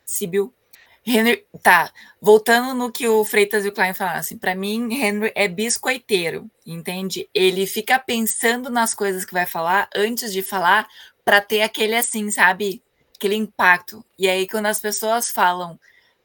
[0.04, 0.52] Sibyl
[1.08, 5.30] Henry, tá, voltando no que o Freitas e o Klein falaram, assim, para mim, Henry
[5.36, 7.30] é biscoiteiro, entende?
[7.32, 10.88] Ele fica pensando nas coisas que vai falar antes de falar
[11.24, 12.82] para ter aquele assim, sabe?
[13.14, 14.04] Aquele impacto.
[14.18, 15.78] E aí, quando as pessoas falam,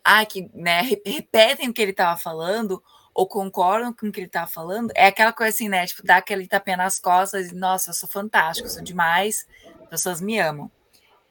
[0.04, 2.82] ah, que, né, repetem o que ele estava falando,
[3.14, 5.86] ou concordam com o que ele estava falando, é aquela coisa assim, né?
[5.86, 9.46] Tipo, dá aquele tapinha nas costas e, nossa, eu sou fantástico, sou demais,
[9.84, 10.72] as pessoas me amam.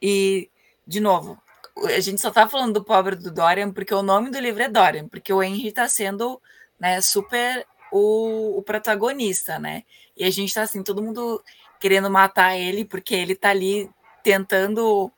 [0.01, 0.49] E,
[0.87, 1.37] de novo,
[1.85, 4.69] a gente só tá falando do pobre do Dorian porque o nome do livro é
[4.69, 6.41] Dorian, porque o Henry tá sendo
[6.79, 9.83] né, super o, o protagonista, né?
[10.15, 11.43] E a gente tá assim, todo mundo
[11.79, 13.89] querendo matar ele porque ele tá ali
[14.23, 15.11] tentando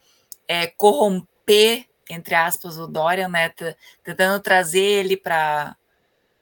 [0.48, 3.50] é, corromper, entre aspas, o Dorian, né?
[4.04, 5.76] Tentando trazer ele para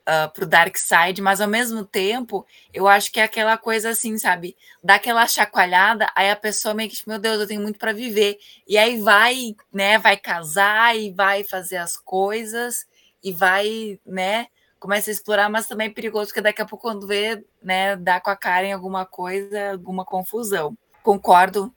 [0.01, 4.17] uh, pro Dark Side, mas ao mesmo tempo, eu acho que é aquela coisa assim,
[4.17, 4.55] sabe?
[4.83, 7.93] Dá aquela chacoalhada, aí a pessoa meio que, tipo, meu Deus, eu tenho muito para
[7.93, 8.37] viver.
[8.67, 12.85] E aí vai, né, vai casar e vai fazer as coisas
[13.23, 14.47] e vai, né,
[14.79, 18.19] começa a explorar, mas também é perigoso, porque daqui a pouco, quando vê, né, dá
[18.19, 20.75] com a cara em alguma coisa, alguma confusão.
[21.03, 21.73] Concordo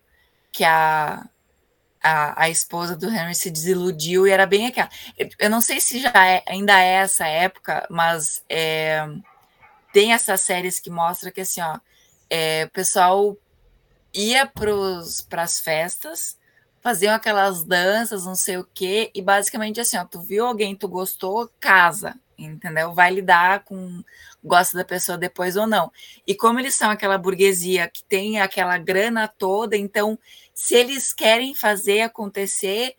[0.50, 1.28] que a,
[2.04, 4.90] a, a esposa do Henry se desiludiu e era bem aquela.
[5.38, 9.08] Eu não sei se já é, ainda é essa época, mas é,
[9.90, 11.78] tem essas séries que mostra que assim, ó,
[12.28, 13.34] é, o pessoal
[14.12, 16.38] ia para as festas,
[16.82, 20.86] faziam aquelas danças, não sei o quê, e basicamente assim, ó, tu viu alguém, tu
[20.86, 22.92] gostou, casa, entendeu?
[22.92, 24.04] Vai lidar com
[24.44, 25.90] gosta da pessoa depois ou não.
[26.26, 30.18] E como eles são aquela burguesia que tem aquela grana toda, então
[30.54, 32.94] se eles querem fazer acontecer,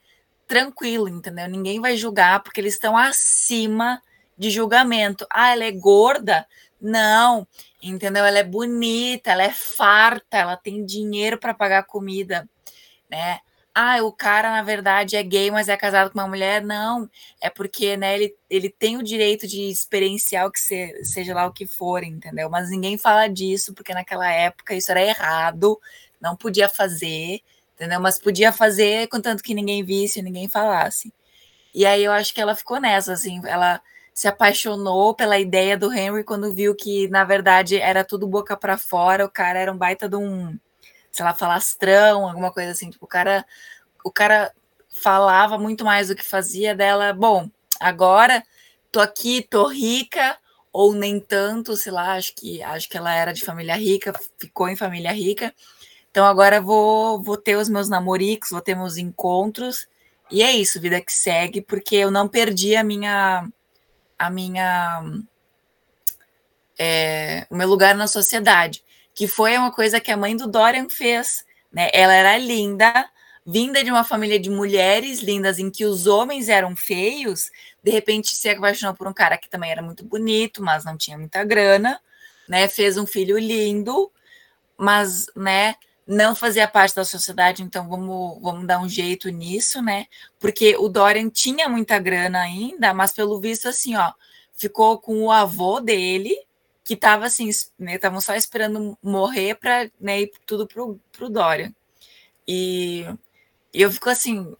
[0.45, 1.47] tranquilo, entendeu?
[1.47, 4.01] Ninguém vai julgar porque eles estão acima
[4.37, 5.25] de julgamento.
[5.31, 6.45] Ah, ela é gorda?
[6.79, 7.47] Não,
[7.81, 8.25] entendeu?
[8.25, 12.47] Ela é bonita, ela é farta, ela tem dinheiro para pagar comida,
[13.09, 13.39] né?
[13.77, 16.63] Ah, o cara na verdade é gay, mas é casado com uma mulher?
[16.63, 17.09] Não,
[17.41, 21.45] é porque né, ele, ele tem o direito de experienciar o que se, seja lá
[21.45, 22.49] o que for, entendeu?
[22.49, 25.77] Mas ninguém fala disso porque naquela época isso era errado,
[26.25, 27.41] não podia fazer,
[27.75, 28.01] entendeu?
[28.01, 31.13] Mas podia fazer contanto que ninguém visse, ninguém falasse.
[31.73, 33.79] E aí eu acho que ela ficou nessa, assim, ela
[34.13, 38.77] se apaixonou pela ideia do Henry quando viu que, na verdade, era tudo boca para
[38.77, 40.57] fora, o cara era um baita de um,
[41.11, 43.45] sei lá, falastrão, alguma coisa assim, tipo, o cara,
[44.03, 44.53] o cara
[44.89, 47.49] falava muito mais do que fazia dela, bom,
[47.79, 48.41] agora
[48.89, 50.37] tô aqui, tô rica,
[50.71, 54.67] ou nem tanto, sei lá, acho que acho que ela era de família rica, ficou
[54.67, 55.53] em família rica,
[56.15, 59.85] então agora vou, vou ter os meus namoricos, vou ter meus encontros.
[60.31, 63.45] E é isso, vida que segue, porque eu não perdi a minha
[64.17, 65.03] a minha
[66.79, 68.81] é, o meu lugar na sociedade,
[69.13, 71.43] que foi uma coisa que a mãe do Dorian fez.
[71.69, 71.89] Né?
[71.91, 73.09] Ela era linda,
[73.45, 77.51] vinda de uma família de mulheres lindas em que os homens eram feios,
[77.83, 81.17] de repente se apaixonou por um cara que também era muito bonito, mas não tinha
[81.17, 81.99] muita grana,
[82.47, 82.69] né?
[82.69, 84.09] Fez um filho lindo,
[84.77, 85.75] mas, né,
[86.07, 90.05] não fazia parte da sociedade, então vamos, vamos dar um jeito nisso, né?
[90.39, 94.13] Porque o Dorian tinha muita grana ainda, mas pelo visto assim, ó,
[94.53, 96.35] ficou com o avô dele,
[96.83, 97.49] que estava assim,
[97.79, 101.73] né, estavam só esperando morrer para né, ir tudo pro, pro Dorian.
[102.47, 103.05] E,
[103.73, 104.55] eu fico assim,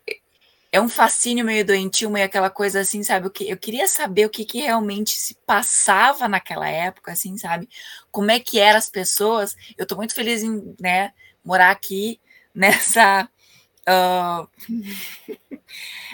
[0.71, 3.31] é um fascínio meio doentio, meio aquela coisa assim, sabe?
[3.41, 7.69] Eu queria saber o que, que realmente se passava naquela época, assim, sabe?
[8.11, 9.55] Como é que eram as pessoas.
[9.77, 11.13] Eu tô muito feliz em, né,
[11.45, 12.19] morar aqui
[12.53, 13.29] nessa.
[13.87, 14.49] Uh,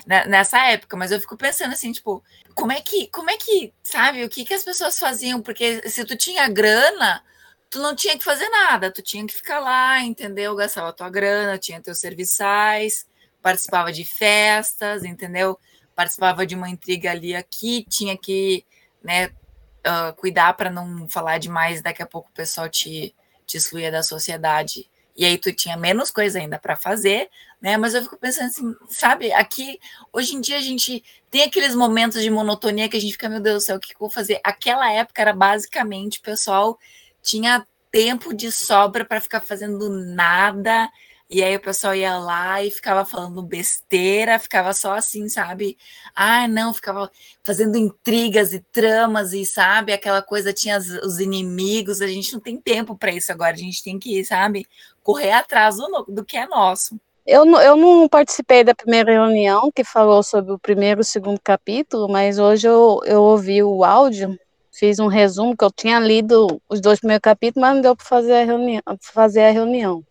[0.06, 2.22] nessa época, mas eu fico pensando assim, tipo,
[2.54, 5.42] como é que, como é que, sabe, o que, que as pessoas faziam?
[5.42, 7.24] Porque se tu tinha grana,
[7.70, 10.56] tu não tinha que fazer nada, tu tinha que ficar lá, entendeu?
[10.56, 13.08] Gastava tua grana, tinha teus serviçais,
[13.42, 15.58] participava de festas, entendeu?
[15.96, 18.66] Participava de uma intriga ali aqui, tinha que,
[19.02, 23.16] né, uh, cuidar para não falar demais, daqui a pouco o pessoal te,
[23.46, 27.30] te excluía da sociedade e aí tu tinha menos coisa ainda para fazer,
[27.62, 27.78] né?
[27.78, 29.80] Mas eu fico pensando assim, sabe, aqui
[30.12, 33.40] hoje em dia a gente tem aqueles momentos de monotonia que a gente fica, meu
[33.40, 34.40] Deus do céu, o que eu vou fazer?
[34.44, 36.78] Aquela época era basicamente o pessoal
[37.22, 40.90] tinha tempo de sobra para ficar fazendo nada
[41.34, 45.78] e aí o pessoal ia lá e ficava falando besteira, ficava só assim, sabe?
[46.14, 47.10] Ah, não, ficava
[47.42, 52.02] fazendo intrigas e tramas e, sabe, aquela coisa tinha os inimigos.
[52.02, 53.54] A gente não tem tempo para isso agora.
[53.54, 54.68] A gente tem que, sabe,
[55.04, 57.00] correr atrás do, do que é nosso.
[57.26, 61.40] Eu, eu não participei da primeira reunião que falou sobre o primeiro e o segundo
[61.42, 64.38] capítulo, mas hoje eu, eu ouvi o áudio,
[64.72, 68.06] fiz um resumo, que eu tinha lido os dois primeiros capítulos, mas não deu para
[68.06, 68.82] fazer a reunião.
[69.02, 70.04] Fazer a reunião.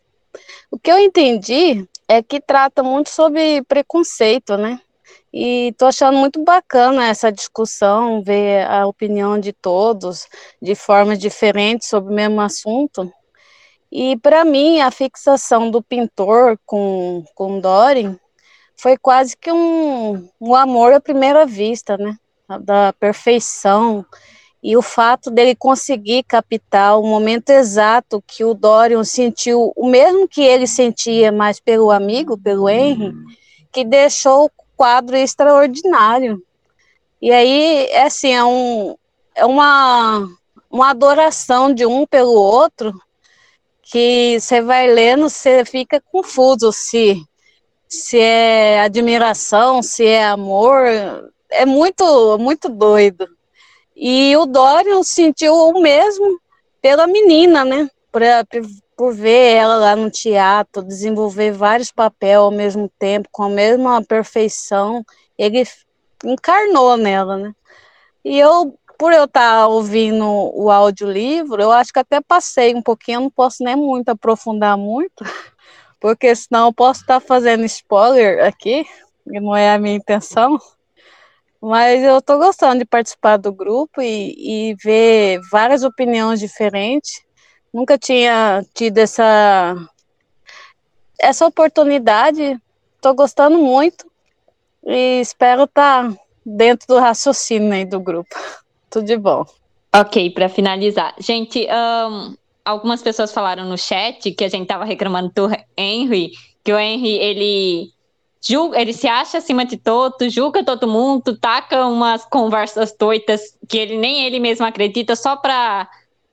[0.71, 4.81] O que eu entendi é que trata muito sobre preconceito, né?
[5.33, 10.27] E tô achando muito bacana essa discussão, ver a opinião de todos
[10.61, 13.13] de formas diferentes sobre o mesmo assunto.
[13.91, 18.19] E para mim, a fixação do pintor com, com Dorin
[18.77, 22.17] foi quase que um, um amor à primeira vista, né?
[22.63, 24.05] Da perfeição,
[24.63, 30.29] e o fato dele conseguir captar o momento exato que o Dorian sentiu, o mesmo
[30.29, 33.15] que ele sentia, mas pelo amigo, pelo Henry,
[33.73, 36.43] que deixou o quadro extraordinário.
[37.23, 38.97] E aí, é assim, é, um,
[39.35, 40.29] é uma,
[40.71, 42.93] uma adoração de um pelo outro,
[43.91, 47.21] que você vai lendo, você fica confuso se,
[47.89, 50.87] se é admiração, se é amor,
[51.51, 53.27] é muito, muito doido.
[53.97, 56.41] E o Dorian sentiu o mesmo
[56.81, 57.89] pela menina, né?
[58.13, 58.23] Por,
[58.97, 64.03] por ver ela lá no teatro, desenvolver vários papéis ao mesmo tempo, com a mesma
[64.05, 65.05] perfeição,
[65.37, 65.65] ele
[66.25, 67.53] encarnou nela, né?
[68.25, 72.83] E eu, por eu estar tá ouvindo o audiolivro, eu acho que até passei um
[72.83, 75.25] pouquinho, não posso nem muito aprofundar muito,
[75.99, 78.85] porque senão eu posso estar tá fazendo spoiler aqui,
[79.27, 80.59] e não é a minha intenção.
[81.63, 84.35] Mas eu estou gostando de participar do grupo e,
[84.71, 87.23] e ver várias opiniões diferentes.
[87.73, 89.77] Nunca tinha tido essa,
[91.19, 92.61] essa oportunidade.
[92.97, 94.11] Estou gostando muito
[94.85, 98.35] e espero estar tá dentro do raciocínio aí do grupo.
[98.91, 99.45] Tudo de bom.
[99.95, 101.15] Ok, para finalizar.
[101.19, 102.35] Gente, um,
[102.65, 106.33] algumas pessoas falaram no chat que a gente estava reclamando do Henry,
[106.63, 107.93] que o Henry, ele
[108.41, 113.79] julga, ele se acha acima de todo, julga todo mundo, taca umas conversas doidas que
[113.79, 115.89] ele nem ele mesmo acredita só para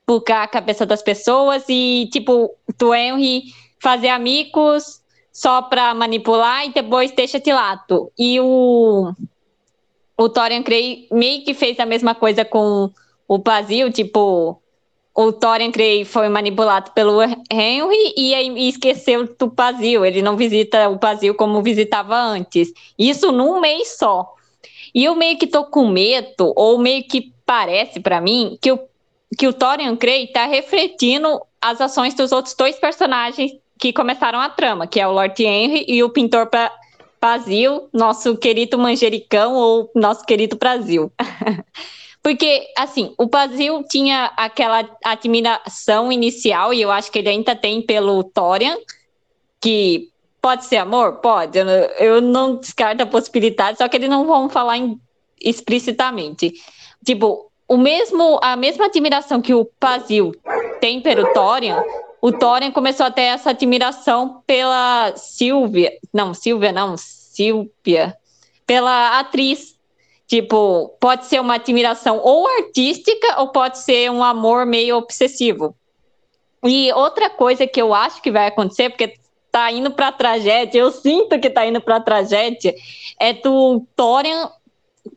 [0.08, 3.44] bugar a cabeça das pessoas e tipo, tu Henry
[3.80, 5.02] fazer amigos
[5.34, 8.12] só para manipular e depois deixa de lado.
[8.18, 9.14] E o
[10.18, 12.92] o Torian Cray meio que fez a mesma coisa com
[13.28, 14.62] o Basil, tipo,
[15.14, 20.06] o Thorin Grey foi manipulado pelo Henry e, e esqueceu do Pazil.
[20.06, 22.72] Ele não visita o Pazil como visitava antes.
[22.98, 24.34] Isso num mês só.
[24.94, 28.80] E eu meio que tô com medo, ou meio que parece para mim, que o,
[29.38, 34.50] que o Thorin Grey tá refletindo as ações dos outros dois personagens que começaram a
[34.50, 36.48] trama, que é o Lord Henry e o pintor
[37.20, 41.12] Pazil, nosso querido manjericão ou nosso querido Brasil.
[42.22, 47.82] Porque, assim, o Brasil tinha aquela admiração inicial, e eu acho que ele ainda tem
[47.82, 48.78] pelo Torian,
[49.62, 50.10] que
[50.42, 51.20] pode ser amor?
[51.20, 51.58] Pode.
[52.00, 55.00] Eu não descarto a possibilidade, só que eles não vão falar em,
[55.42, 56.54] explicitamente.
[57.06, 60.34] Tipo, o mesmo, a mesma admiração que o Pazil
[60.80, 61.82] tem pelo Thorian,
[62.22, 68.16] o Thorian começou a ter essa admiração pela Silvia, não, Silvia não, Silvia,
[68.66, 69.78] pela atriz.
[70.28, 75.74] Tipo, pode ser uma admiração ou artística ou pode ser um amor meio obsessivo.
[76.66, 79.14] E outra coisa que eu acho que vai acontecer, porque
[79.50, 82.76] tá indo pra tragédia, eu sinto que tá indo pra tragédia,
[83.18, 84.52] é do Thorian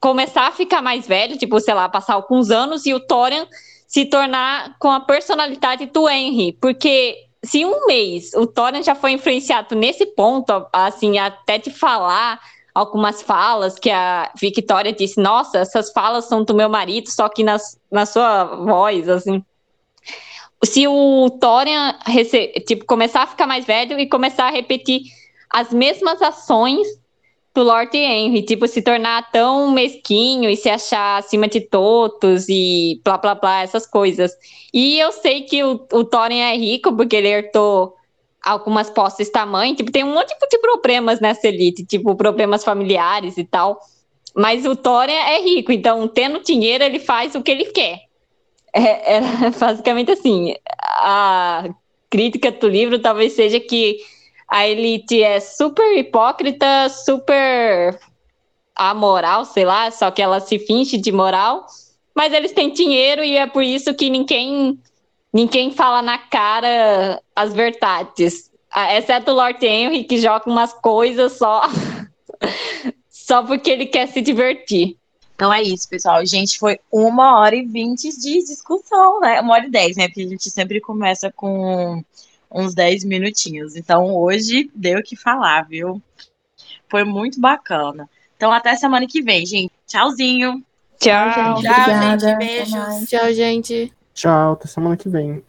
[0.00, 3.48] começar a ficar mais velho, tipo, sei lá, passar alguns anos e o Thorian
[3.90, 9.10] se tornar com a personalidade do Henry, porque se um mês o Thorian já foi
[9.10, 12.40] influenciado nesse ponto, assim, até de falar
[12.72, 17.42] algumas falas que a Victoria disse, nossa, essas falas são do meu marido, só que
[17.42, 19.44] nas, na sua voz, assim.
[20.64, 21.98] Se o Thorian
[22.68, 25.02] tipo, começar a ficar mais velho e começar a repetir
[25.52, 26.86] as mesmas ações
[27.54, 33.00] do Lord Henry, tipo, se tornar tão mesquinho e se achar acima de todos e
[33.04, 34.32] blá blá blá, essas coisas.
[34.72, 37.96] E eu sei que o, o Thorin é rico porque ele herdou
[38.42, 43.44] algumas posses tamanho, tipo, tem um monte de problemas nessa elite, tipo, problemas familiares e
[43.44, 43.80] tal.
[44.34, 48.00] Mas o Thorin é rico, então, tendo dinheiro, ele faz o que ele quer.
[48.72, 49.20] É, é
[49.58, 50.54] basicamente assim.
[50.78, 51.68] A
[52.08, 53.98] crítica do livro talvez seja que
[54.50, 57.98] a elite é super hipócrita, super
[58.74, 61.66] amoral, sei lá, só que ela se finge de moral,
[62.14, 64.78] mas eles têm dinheiro e é por isso que ninguém
[65.32, 68.50] ninguém fala na cara as verdades.
[68.72, 71.62] Ah, exceto o Lord Henry, que joga umas coisas só
[73.08, 74.96] só porque ele quer se divertir.
[75.34, 76.26] Então é isso, pessoal.
[76.26, 79.40] Gente, foi uma hora e vinte de discussão, né?
[79.40, 80.08] Uma hora e dez, né?
[80.08, 82.04] Porque a gente sempre começa com
[82.50, 83.76] uns 10 minutinhos.
[83.76, 86.02] Então hoje deu o que falar, viu?
[86.88, 88.08] Foi muito bacana.
[88.36, 89.72] Então até semana que vem, gente.
[89.86, 90.62] Tchauzinho.
[90.98, 91.50] Tchau, Tchau.
[91.52, 92.16] Obrigada.
[92.16, 92.38] Tchau, gente.
[92.38, 93.08] Beijos.
[93.08, 93.92] Tchau, gente.
[94.14, 95.42] Tchau, até semana que vem.